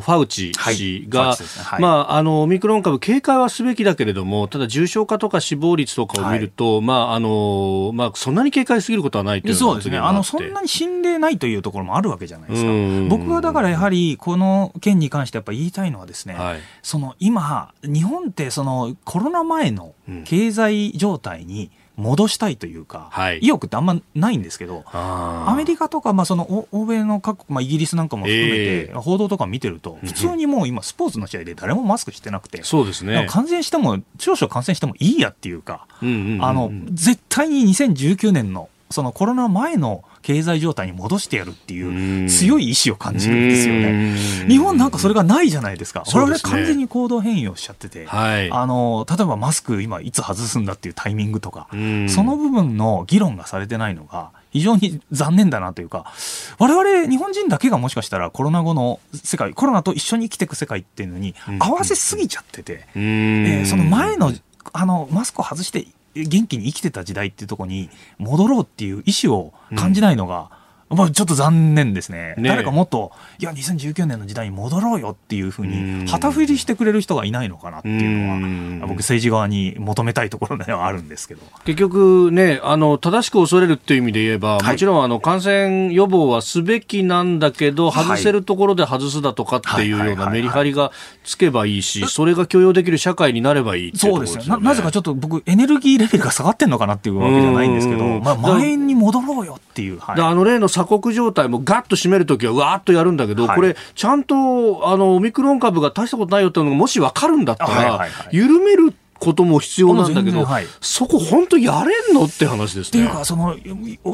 [0.00, 1.38] ァウチ氏が、はい。
[1.64, 9.98] はい、まああのオミクロン株警戒はすべきだけれどもただ重症化とか死亡率率とかを見ると、はい、まああのまあ、そんなに警戒すぎることはないというそうですね。
[9.98, 12.70] あの、そんなに心霊ないというところもあるわけじゃないですか、
[13.08, 44.16] 僕はだからやはり、この件に関してやっぱ言いたいのは、ですね、はい、その今、日本ってそのコロナ前の経済状態に、戻したいというか、はい、意欲ってあんまないんですけど、アメリカとか、まあ、その欧米の各国、まあ、イギリスなんかも含めて、報道とか見てると、普通にもう今、スポーツの試合で誰もマスクしてなくて、そうですね、感染しても、少々感染してもいいやっていうか、あの絶対に2019年のそのコロナ前の経済状態に戻してやるっていう強い意志を感じるんですよね。
[44.48, 46.04] 日本なんかそれがないじゃないですか。
[46.14, 51.76] 我々完全に行動変容しちゃってて、はい、あの例えばマスク今いつ外すんだっていうタイミングとか、そ
[52.22, 56.12] の部分の議論がされてないのが非常に残念だなというか、
[56.58, 64.32] 我々日本人だけがもしかしたらコロナ後の世界、コロナと一緒に生きていく世界っていうのに合わせすぎちゃってて、えー、その前の
[64.72, 65.86] あのマスクを外して
[66.24, 70.50] 元気に生きてた時代っていうところに戻ろうっていう意思を感じないのが、
[70.90, 81.42] まあ、ちょっと残念ですね、ね誰かもっと、いや、2019年の時代に戻ろうよっていうふうに、旗振りしてくれる人がいないのかなっていうのは、僕、政治側に求めたいところではあるんですけど。
[81.64, 90.92] 結局ね、あの正しく恐れるっていう意味で言えば、はい、もちろんあの感染予防はすべきなんだけど、外せるところで外すだとかっていうようなメリハリが
[91.24, 94.44] つけばいいし、それが許容できる社会になればいい、ね、そうですよ。
[94.44, 99.98] な、なぜかちょっと僕、エネルギーレベルが下がってんのかなっていうわけじゃないんですけど、まあ、前に戻ろうよっていう。
[99.98, 113.04] はい、あの例の鎖国状態もガッと締めるときはわーっとやるんだけど、はい、これ、ちゃんとあのオミクロン株が大したことないよっていうのがもし分かるんだったら、緩めることも必要なんだけど、はい、そこ本当やれんのって話ですね。
[113.04, 113.56] っていうか、その、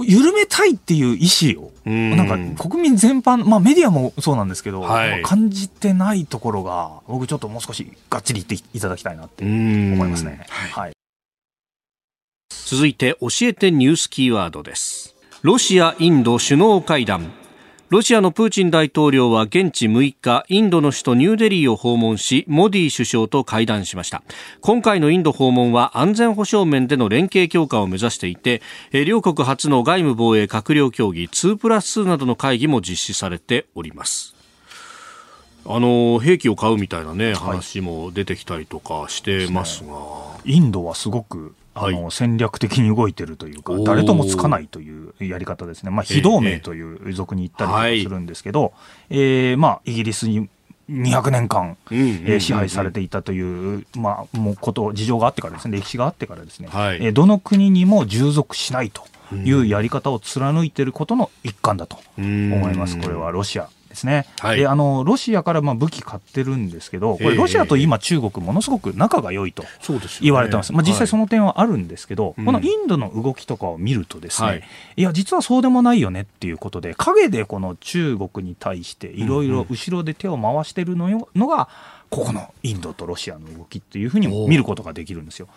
[0.04, 10.46] 緩めたいっていう意思を、んなんか国民全般、まあメディアもそうなんですけど、はい、感じてないところが、僕ちょっともう少しがっちり言っていただきたいなって思いますね。
[10.48, 10.92] はい、
[12.48, 15.13] 続いて、教えてニュースキーワードです。
[15.44, 17.30] ロシア・インド首脳会談
[17.90, 24.22] ロシアのプーチン大統領は現地6日、インドの首都ニューデリーを訪問し、モディ首相と会談しました。
[24.62, 28.62] 今回のインド訪問は安全保障面での連携強化を目指していて、
[29.04, 34.33] 両国初の外務防衛閣僚協議2プラス2などの会議も実施されております。
[35.66, 45.90] あの兵器を買うみたいなね、話も出てきたりとかしてますが、はい、インドはすごくあの、戦略的に動いてるというか、誰ともつかないというやり方ですね。
[45.90, 48.72] まあ、非同盟という属に行ったりするんですけど、
[49.10, 50.48] えー、えー、まあ、イギリスに
[50.88, 59.02] 200年間、えー、支配されていたという、まあ、もうこと、事情があってからですね、歴史があってからですね、はい、えー、どの国にも従属しないと
[59.34, 63.00] いうやり方を貫いていることの一環だと思います。
[63.00, 69.64] これはロシアですね、はい、であのロシアからまあ武器買ってるんですけど、これ、ロシアと今、中国、ものすごく仲が良いと
[70.20, 74.62] 言われてます、まあ、実際その点はあるんですけど、はい、このインドの動きとかを見ると、ですね、はい、
[74.96, 81.68] いや、実はそうでもないよねっていうことで、陰でこの中国に対して、いろいろ後ろで手を回してるのよのが、
[82.10, 85.48] ここのインドとロシアの動きっていうふうに見ることができるんですよ。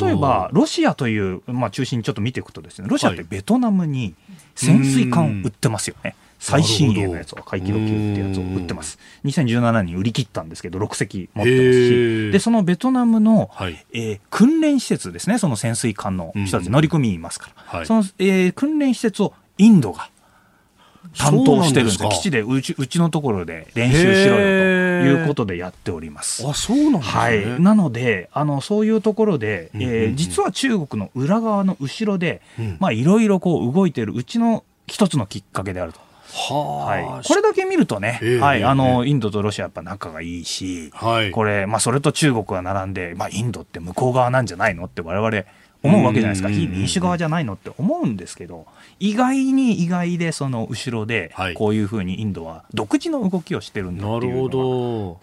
[0.00, 4.14] 例えば、ロシアという、まあ、中心にちょっと見ていくとですね、ロシアってベトナムに
[4.54, 6.16] 潜水艦売ってますよね。
[6.38, 8.98] 最新鋭のやつを回帰度級ってやつを売ってます。
[9.24, 20.10] 2017年に売り切ったんですけど、6隻持ってますし、で、そのベトナムの、はい、えー、訓練施設ですね、その潜水艦の人たち乗組員いますから、うん、その、えー、訓練施設をインドが
[21.16, 26.46] 担当してるんです基地でうちうちのところで練習しろよということでやっております。
[26.46, 32.42] あそうなんですね、はい、なのであのそういうところで、えー、実は中国の裏側の後ろで
[32.92, 36.07] いろいろ動いてるうちの一つのきっかけであると。
[36.32, 45.44] はい、これだけ見るとね、えー、はい、あの、インドとロシアやっぱ仲がいいし、はい、これ、まあ、それと中国が並んで、まあ、インドって向こう側なんじゃないのって我々
[45.82, 48.66] 思うわけじゃないですか、非民主側じゃないのって思うんですけど、
[48.98, 54.50] 意外に意外で、その後ろで、こういうふうにインドは独自の動きをしてるんだっていうのが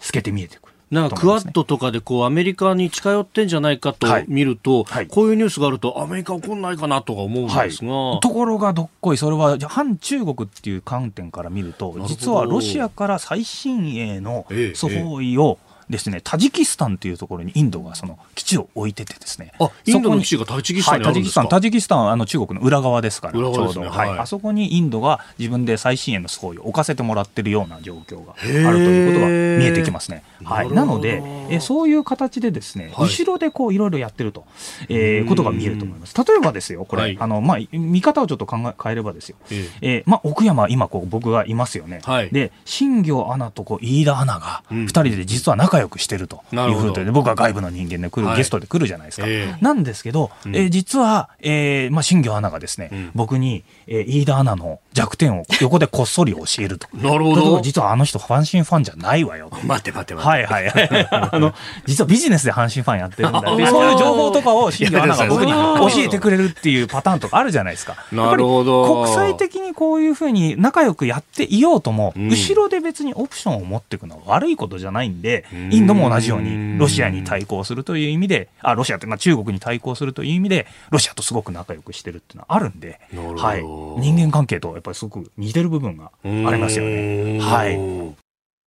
[0.00, 0.75] 透けて見えてくる。
[0.90, 4.92] なんかクアッドとかでこうアメリカに近寄ってんじゃないかと見ると、はい。
[4.98, 9.16] はい、こういうニュースがあるとアメリカ怒んないかなとか思うんですが、はい、ところがどっこい。
[9.16, 15.58] それは反中国っていう観点から見ると実はロシアから最新鋭の総意を
[15.88, 19.52] ですね、タジキスタンというところにインドがその基地を置いててですね。
[19.60, 24.18] あ、インドの基地がタジキスタンにあるんですか、はい、タジキスタン、タジキスタンはあの中国の裏側ですから、ね、ちょうど、はい、はい。
[24.18, 30.24] あそこにインドが自分で最新鋭の装備を置かせてもらってるような状況があるということが見えてきますね。
[30.44, 30.72] はい。
[30.72, 34.44] なので、えそういう形でですね、後ろでこういろいろやってると、
[34.88, 36.14] えー、ことが見えると思います。
[36.16, 39.36] 例えばですよ、これ、はい、あの、まあ、見方をちょっと考え、変えればですよ。
[39.50, 42.00] えー、えー、まあ、奥山、今こう僕がいますよね。
[42.04, 46.42] はい、で、新行アナとこう飯田アナが、二人で実は仲良くしてると。
[46.52, 49.26] いうふうで、僕は外部の人間で来る、はい、ゲストで来るじゃないですか。
[49.26, 56.88] えー、なんですけど、うん、えー、実は、えー、まあ、新庄アナがですね、うん、僕に、えー、飯田アナの弱点を横でこっそり教えると。
[56.96, 57.60] なるほど。
[57.60, 59.50] 実はあの人、阪神ファンじゃないわよ。
[59.64, 60.22] 待って待って待って。
[60.26, 60.68] はいはい。
[61.10, 61.54] あの、
[61.84, 67.96] 実はビジネスで阪神ファンやってるんだで、そういう情報とかを新庄アナが僕に教えてくれるっていうパターンとかあるじゃないですか。
[68.12, 69.04] なるほど。
[69.04, 83.00] 国際的にこういうふうに仲良くやっていようとも、うん、後ろで別にオプションを持っていくのは悪いことじゃないんで、インドも同じようにロシアに対抗するという意味で、あ、ロシアって、まあ、中国に対抗するという意味で、ロシアとすごく仲良くしてるっていうのはあるんで、
[83.36, 83.62] はい。
[84.00, 87.40] 人間関係とやっぱりすごく似てる部分がありますよね。
[87.40, 88.25] はい。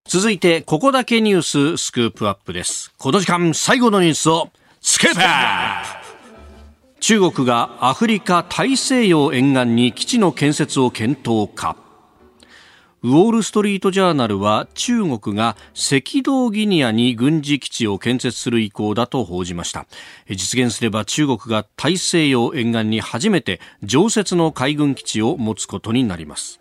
[0.10, 2.91] 続いて、ここだけニューススクープアップです。
[2.97, 4.49] この時間、最後のニュースを、
[4.82, 11.76] スクープアップ中国がアフリカ大西洋沿岸に基地の建設を検討か。
[13.03, 19.86] ウォール・ストリート・ジャーナルは中国が赤道ギニアに軍事基地を建設する意向だと報じました
[20.28, 26.60] 実現すれば中国が大西洋沿岸に初めて常設の海軍基地を持つことになります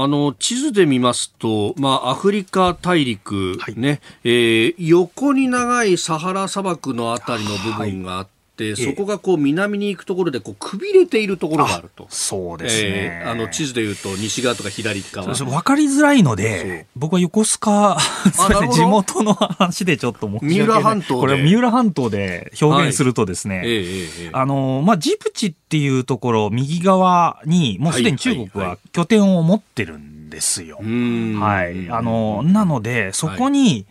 [0.00, 8.37] あの地図で見ますと、まあ、アフリカ大陸、はい、ねえー、横に長いサハラ砂漠のあたりの部分があって、って
[8.76, 12.06] そこがこう南に行くところでこうくびれているところがあると。
[12.10, 15.32] そうですね、えー、あの地図でいうと西側とか左側。
[15.34, 17.98] 分かりづらいので僕は横須賀
[18.72, 20.58] 地元の話でちょっと申し訳ない。
[20.58, 23.66] 三浦半島これ三浦半島で表現するとですね、はい。
[23.68, 30.78] えー、あのまあ、ジプチっていうところ右側にもうすでに中国は拠点を持ってるんですよ。
[30.78, 33.86] はい、はい、あのなのでそこに、はい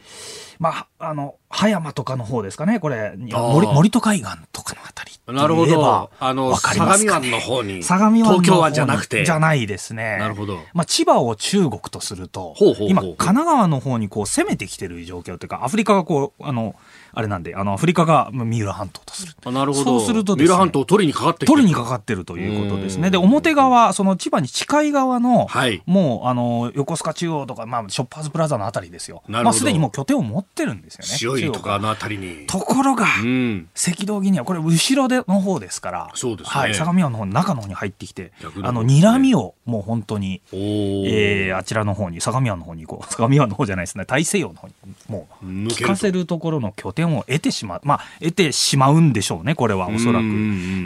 [0.60, 6.10] まあ、あの、葉山とかの方ですかね、これ、森森戸海岸とかのあたりなるほど。
[6.20, 7.84] あの、相模湾の方に。
[7.84, 9.26] 相模湾東京湾じゃなくて。
[9.26, 10.18] じゃないですね。
[10.20, 10.60] なるほど。
[10.74, 16.76] まあ、千葉を中国とすると、ほうほうほう今、神奈川の方にこう攻めてきてる状況というか、アフリカがこう、あの、
[17.18, 19.52] あれなんで、あの、アフリカが三浦半島とする。
[19.52, 19.84] なるほど。
[19.84, 23.10] そうすると、ね、三浦半島を取りにかかって取りにかかってるということですね。
[23.10, 29.24] で、表側、その千葉に近い側の、はい、もう、あの、横須賀中央とか、まあ、ショッパーズプラザのあたりですよ。
[29.28, 31.42] まあ、すでにもう拠点を持ってるんですよね。
[31.42, 32.46] 塩井とかのあたりに。
[32.46, 36.52] ところが、うん、赤道ギニア、これ後ろでの方ですから、そうですね。
[36.52, 44.74] はい、相模湾の方、中の方に入ってきて、あの、睨みを、もう本当に、えー、あちらの方に、相模湾の方にこう、相模湾の方じゃないですね、大西洋の方に、
[45.08, 47.82] もう、聞かせるところの拠点を得てしまう。
[47.84, 50.26] まあ、得てしまうんでしょうね、これはおそらく。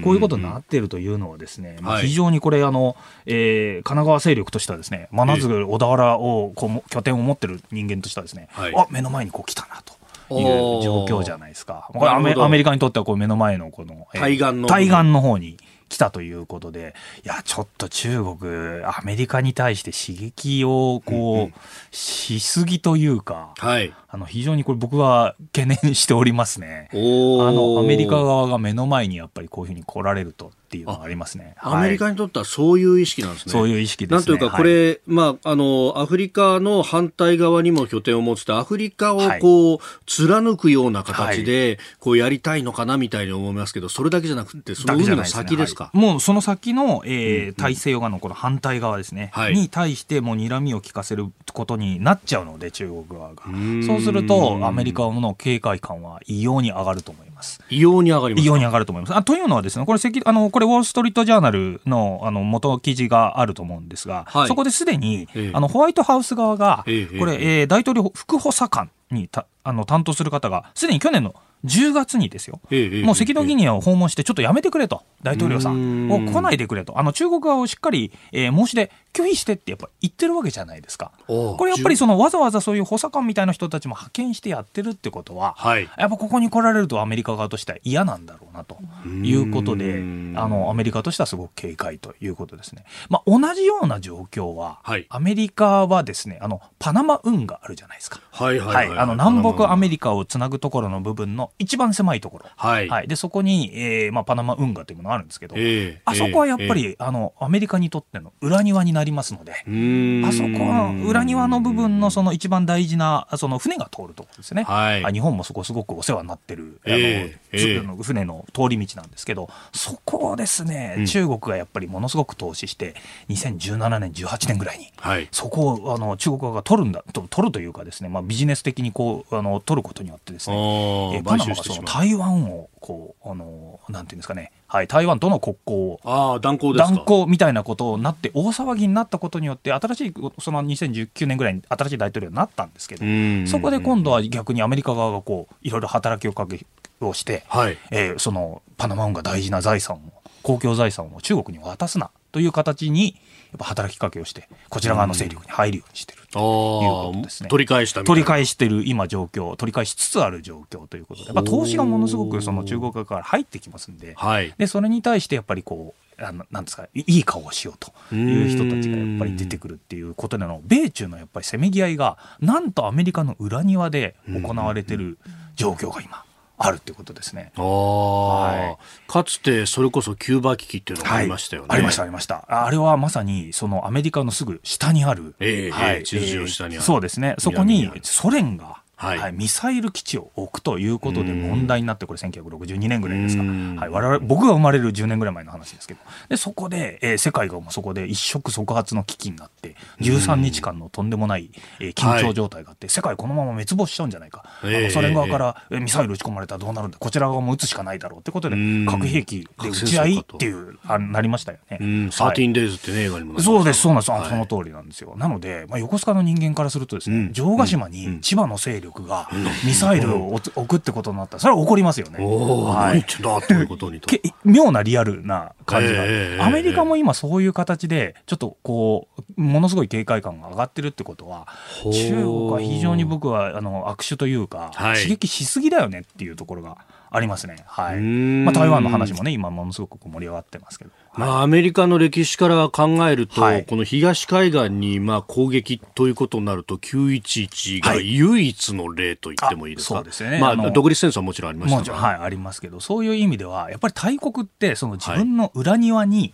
[0.03, 2.95] こういうことになっているというのはですね、まあ、非常にこれ、あの、
[3.25, 10.01] えー、神奈川勢力としてはですね、真鶴、小田原をこう拠点を持ってる人間としてはですね、はい、あ目の前にこう来たなと。
[10.39, 11.89] いう状況じゃないですか。
[11.91, 15.57] これアメアメリカにとってはこう目の前のこの、えー、対岸の対岸の方に
[15.91, 21.53] 来たということで、いや、ちょっと中国、アメリカに対して刺激をこう、うんうん、
[21.91, 26.87] しすぎというか、はい、あの非常にこれ僕は懸念しておりますね。
[26.93, 30.51] あのアメリカ側が目の前にやっぱりこういうふうに来られると。
[30.71, 31.55] っていうのがありますね。
[31.59, 33.51] アメリカにとってはそういう意識なんですね。
[33.51, 34.15] そういう意識ですね。
[34.15, 45.89] なんというか、これ、はい、まあ、あの、アフリカの反対側にも拠点を持つて、アフリカをこう、貫くような形で、こうやりたいのかなみたいに思いますけど、それだけじゃなくて、その海の先ですか？
[45.91, 53.43] すねはい、もうその先の、えー、大西洋側のこの反対側ですね、はい、に対してもう睨みを利かせることになっちゃうので、中国側が。
[53.85, 57.41] そうすると、アメリカの警戒感は異様に上がると思います。
[57.41, 57.59] ます。
[57.69, 59.15] 異様に上がります異様に上がると思います。
[59.15, 71.35] あというのはですね、これ、あのこれ、ウォール・ストリート・ジャーナルのあの元記事があると思うんですが、はい、そこですでに、ええ、あのホワイトハウス側が、え、これ、えー、大統領副補佐官にたあの担当する方が、すでに去年の
[71.65, 72.59] 10月にですよ、
[73.03, 76.09] もう赤道ギニアを訪問して、ちょっとやめてくれと、大統領さん。
[76.11, 81.11] を来ないでくれと、あの中国側をしっかり、えー、申し出拒否してってやっぱ言ってるわけじゃないですか。
[81.27, 88.77] これやっぱりそのわざわざそういう補佐官みたいな人たちも派遣してやってるってことは、はい、やっぱここに来られるとアメリカ側としては嫌なんだろうなと。
[89.23, 90.03] いうことで、
[90.35, 92.83] あのアメリカとしてはすごく警戒ということですね。
[93.09, 98.19] まあ、同じような状況は、はい、アメリカはですね、あのパナマ運河あるじゃないですか。
[98.31, 122.95] はいはいはい、あの南北アメリカをつなぐところの部分の一番狭いところ、はい、はい、でそこに、えーまあ、パナマ運河というものがあるんですけど、えー、あそこはやっぱり、えー、あのアメリカにとっての裏庭になりますので、あそこの裏庭の部分のその一番大事なその船が通るところですね、はい、日本もそこすごくお世話になってる、あの、えー、船の通り道なんですけどそこをですね、うん、中国がやっぱりものすごく投資して
[123.29, 134.51] 2017年18年ぐらいに、はい、そこをあの中国側が取るんだと取るというかですね、まあ、ビジネス的にこうあの取ることによってですね、えパナマがその台湾をこうあのなんていうんですかね。
[134.67, 146.65] はい、台湾との国交をあ断交断交みたいなことになって大騒ぎになったことによって新しいその2019年ぐらいに新しい大統領になったんですけどそこで今度は逆にアメリカ側がこういろいろ働きをかけ
[146.99, 147.77] をして、はい。
[147.91, 149.99] えー、そのパナマ運河大事な財産を
[150.41, 153.15] 公共財産を中国に渡すなという形にや
[153.55, 156.41] っぱ働きかけをしてこちら側の勢力に入るようにしてるとい
[156.87, 157.49] うことですね。
[157.49, 175.17] 取り返した取り返してる今状況取り返しつつある状況ということで、まあ、投資がものすごくその中国側から入ってきますんで,、はい、でそれに対してやっぱりこうあのなんですかいい顔をしようという人たちがやっぱり出てくるっていうことでの米中のやっぱりせめぎ合いがなんとアメリカの裏庭で行われてる
[175.55, 176.23] 状況が今。
[176.63, 177.51] あるってことですね。
[177.55, 181.67] はい、かつてそれこそキューバ危機っていうのがありましたよね。
[181.69, 182.45] はい、ありましたありました。
[182.47, 187.35] あれはまさにそのアメリカのすぐ下にある、えー、はい、地図上下にある、そうですね。
[187.37, 195.99] そこにソ連がはい、はい、ミサイル基地を置くということで問題になって、これ1962年ぐらいですか、はい、我々僕が生まれる10年ぐらい前の話ですけど、
[196.29, 201.49] でそこで、えー、世界がもうそこで一触即発の危機になって、13日間のとんでもない、
[201.79, 212.09] えー、緊張状態があって、世界このまま滅亡しちゃうんじゃないか、あのソ連側から、えー、ミサイル撃ち込まれたらどうなるんだ、こちら側も撃つしかないだろうってことで、核兵器で撃ち合いっていう、あなりましたよね。
[212.11, 215.15] サーティンデイズってね、映画にもそうです、そうなんです、はい、その通りなんですよ。
[215.17, 219.29] なので、まあ、横須賀の人間からするとですね、城ヶ島に千葉の勢力が、
[219.65, 221.35] ミサイルを置くってことになった。
[221.35, 222.19] ら、それは起こりますよね。
[222.19, 224.01] はい、ということに
[224.43, 231.47] 妙なリアルな感じが、えー、アメリカも今そういう形で、ちょっとこう、ものすごい警戒感が上がってるってことは、
[231.83, 236.77] 中国は非常に僕はあの握手というか、はい、刺激しすぎだよねっていうところが
[237.13, 237.57] ありますね。
[237.67, 237.99] はい。
[237.99, 240.91] まあ、台湾の話もね、今ものすごく盛り上がってますけど。
[241.13, 250.39] まあ、アメリカの歴史から考えると、はい、この東海岸にまあ攻撃ということになると、911が唯一の例と言ってもいいですか、はい、そうですね。
[250.39, 256.33] まあ、独立戦争はもちろんありましたはい、ありますけど、そういう意味では、やっぱり大国って、その自分の裏庭に、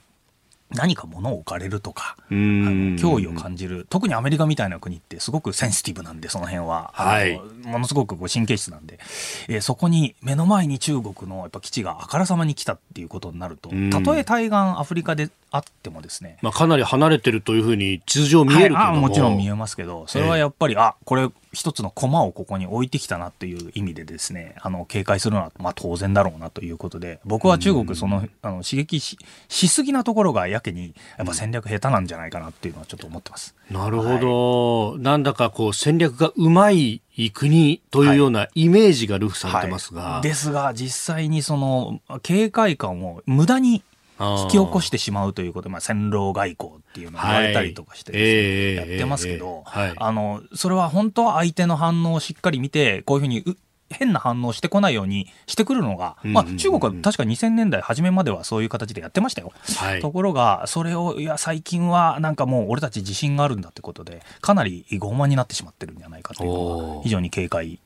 [0.72, 8.99] 何か物を置かれるとか、脅威を感じる、特にアメリカみたいな国ってすごくセンシティブなんで、その辺は、はい、ものすごくこう神経質なんで、
[9.47, 29.18] えー、そこに目の前に中国のやっぱ基地があからさまに来たっていうことになると、たとえ対岸アフリカであってもですね、まあ、かなり離れてるというふうに地図上見えるけども、はい、もちろん見えますけど、それはやっぱり、えー、あこれ一つの駒をここに置いてきたなという意味でですねあの警戒するのはまあ当然だろうなということで僕は中国そのあの刺激し
[29.48, 33.56] しすぎなところがやけにやっぱ戦略下手なんじゃないかなっていうのはちょっと思ってます。
[33.72, 37.02] なるほど、はい、なんだかこう戦略がうまい
[37.34, 43.84] 国というようなイメージがルフされてますが、はいはい、ですが実際にその警戒感を無駄に
[44.20, 53.57] 引き起こしてしまうということで、まあ、戦狼外交っていうのを言われたりとかして、ねはい、やってますけど、えーえー、あのそれは本当は相手の反応をしっかり見てこういうふうに
[53.89, 59.53] 変な反応してこないようにしてくるのが、まあ、中国は確か2000年代初めまではそういう形でやってましたよ。
[59.78, 67.80] はい、ところが、それを、いや、最近はなんかもう俺たち自信があるんだってことで、かなり傲慢になってしまってるんじゃないかというのは、非常に警戒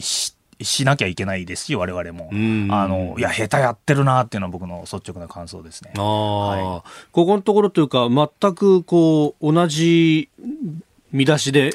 [0.00, 2.30] して、しなきゃいけないですし、我々も。
[2.74, 5.92] あの、いや、下手やってるなっていうのは僕の率直な感想ですね。
[5.96, 10.28] あはい、ここのところというか、全くこう、同じ、
[11.14, 11.72] 見出しで違う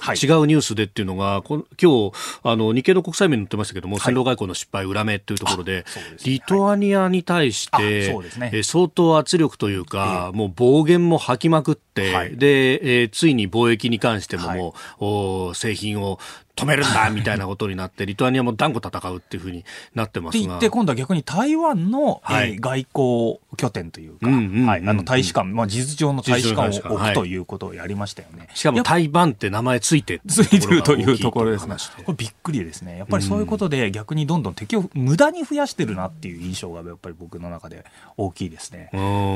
[0.48, 2.12] ニュースでっていうのが、はい、今日
[2.44, 5.86] あの日経の国際面に載ってましたけども、はい、戦狼外交の失敗裏目というところで、でね、
[6.26, 8.40] リトアニアに対して、はい。
[8.40, 16.20] ね、え相当圧力というか、えー、もう暴言も吐きまくって、で、えー、ついに貿易に関してももう、お製品を
[16.60, 20.40] 止めるんだみたいなことになって、リトアニアも断固戦うっていうふうになってますが。
[20.40, 24.28] って言って、今度は逆に台湾の、はい、えー、外交拠点というか、
[25.04, 28.48] 大使館、まあ、事実上の大使館を置くということをやりましたよね。
[28.54, 31.76] しかも台湾って名前ついてついてるというところですね。
[32.06, 32.98] これびっくりですね。
[32.98, 37.86] やっぱりそういうことで逆にどんどん敵を無駄に増やしてるなっていう印象がやっぱり僕の中で
[38.18, 38.90] 大きいですね。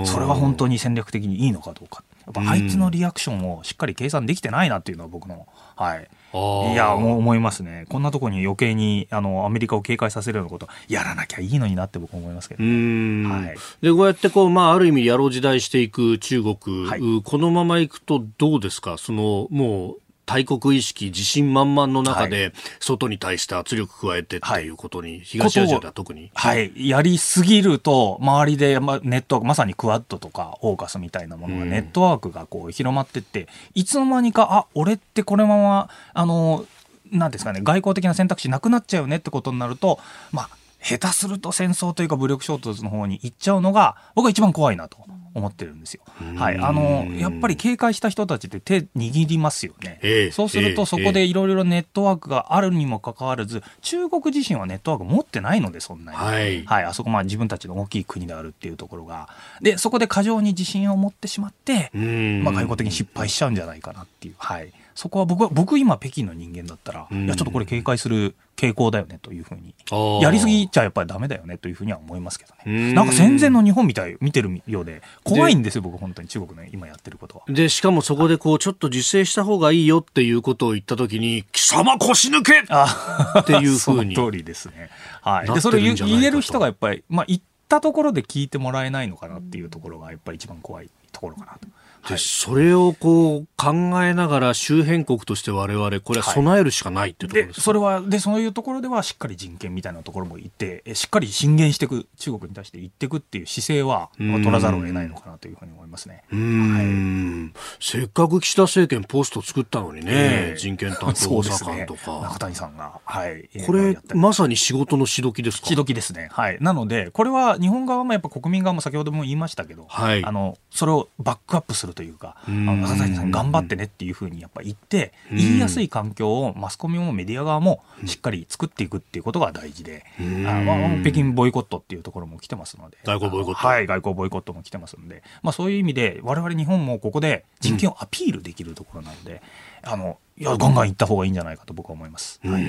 [0.06, 2.04] それは本当に戦略的にいいのかどうか。
[2.26, 6.08] やっぱあいつのリアクションをしっかり計算できてないなっていうのは僕の、はい。
[6.34, 7.86] いや、もう思いますね。
[7.90, 13.56] こんなところに余計に、あの、アメリカを警戒させるようなこと、やらなきゃいいのになって僕は思いますけど、ね、はい。
[13.82, 18.98] で、こうやってこう、まあ、ある意味、野郎時代していく中国、はい、このままいくとどうですか？
[18.98, 19.98] その、もう、
[20.34, 26.32] 大国意識、自信満々の中で、外に対して圧力加えてっていうことに、東アジアでは特に？
[26.34, 26.72] はい。
[26.76, 36.66] やりすぎると、周りで、ま、ネットワーク、まさにクワッドとか、オーカスみたいなものが、ネットワークがこう広まってって、いつの間にか、あ、俺ってこのまま、あの、
[37.12, 40.00] なんですかね、外交的な選択肢なくなっちゃうよねってことになると、
[40.32, 40.50] まあ、
[40.84, 44.98] 下手すると戦争というか武力衝突の方に行っちゃうのが僕は一番怖いなと
[45.34, 46.02] 思ってるんですよ。
[46.36, 50.00] はい、あのやっぱり警戒した人たちって手握りますよね。
[50.04, 59.30] えー、そうするとそこでいろいろネットワークがあるにもかかわらず、中国自身はネットワーク持ってないのでそんなに、はい、はい、あそこまあ自分たちの大きい国であるっていうところが。
[59.62, 64.36] でそこで過剰に自信を持ってしまって、まあ、外交的に失敗しちゃうんじゃないかなっていう。
[64.38, 69.74] はいそこは僕は、僕今北京の人間だったら、いや、ちょっとこれ警戒する傾向だよねというふうに、
[70.22, 72.94] やりすぎちゃやっぱりダメだよねというふうには思いますけどね。
[72.94, 77.44] なんか戦前の日本みたい、見てるようで、怖いんですよ、僕本当に中国の今やってることは。
[77.48, 84.16] で、しかもそこでこう、ちょっと自制した方がいいよっていうことを言ったときに、貴様腰抜けっていうふうに。
[84.16, 84.90] その通りですね。
[85.22, 85.52] はい。
[85.52, 91.68] で、それを言える人がやっぱり、まあ言ったところで聞いてもらえないのかなっていうところがやっぱり一番怖いところかなと。
[92.10, 93.72] で、それをこう考
[94.04, 106.24] えながら周辺国として我々これは備えるしかないってところです、はい、それはでそういうところではしっかり人権みたいなところも言ってしっかり進言していく中国に対して言っていくっていう姿勢は、まあ、取らざるを得ないのかなというふうに思いますね。
[106.30, 106.36] は
[106.82, 115.68] い、せっかく岸田政権ポスト作ったのにね、えー、人権担当補佐官とか、ね、中谷さんが、はい、これまさに仕事のしどきですか？
[115.68, 116.30] しどきですね。
[116.32, 122.38] はい、なのでこれは日本側もやっぱ国民側も先ほども言いましたけど、はい、あのそれをバックアップするというか。
[122.48, 122.66] うん。
[122.66, 130.22] 中谷さん頑張ってねっていうふうにやっぱ言って、言いやすい環境をマスコミもメディア側もしっかり作っていくっていうことが大事で、あ
[130.62, 132.98] まあ、北京ボイコットっていうところも来てますので。
[133.04, 133.68] 外交ボイコット。
[133.68, 139.42] はい、外交ボイコットも来てますので、まあそういう意味で、我々日本もここで人権をアピールできるところなので、
[139.84, 142.40] うん、あの、いや、ガンガン行った方がいいんじゃないかと僕は思います。
[142.44, 142.64] はい。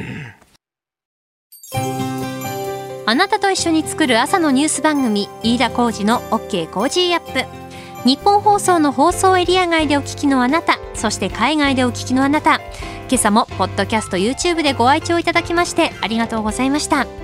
[3.07, 7.65] あなたと一緒に作る朝のニュース番組飯田浩二の OK コージーアップ
[8.09, 12.61] 日本放送の放送エリア外でお聞きのあなたそして海外でお聞きのあなた
[13.09, 17.24] 今朝もポッドキャスト YouTube でご愛聴いただきましてありがとうございました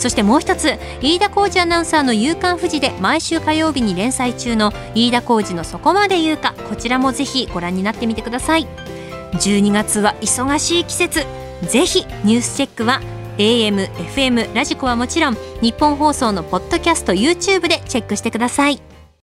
[0.00, 8.66] そしてもう一つ飯田浩二アナウンサーの「夕刊富士」で毎週火曜日に連載中の飯田浩二の「そこまで言うか」こちらもぜひご覧になってみてください。
[9.34, 11.26] 12月は忙しい季節。
[11.68, 13.02] ぜひニュースチェックは
[13.36, 18.89] AM、FM、ラジコはもちろん日本放送のポッドキャスト YouTube でチェックしてください。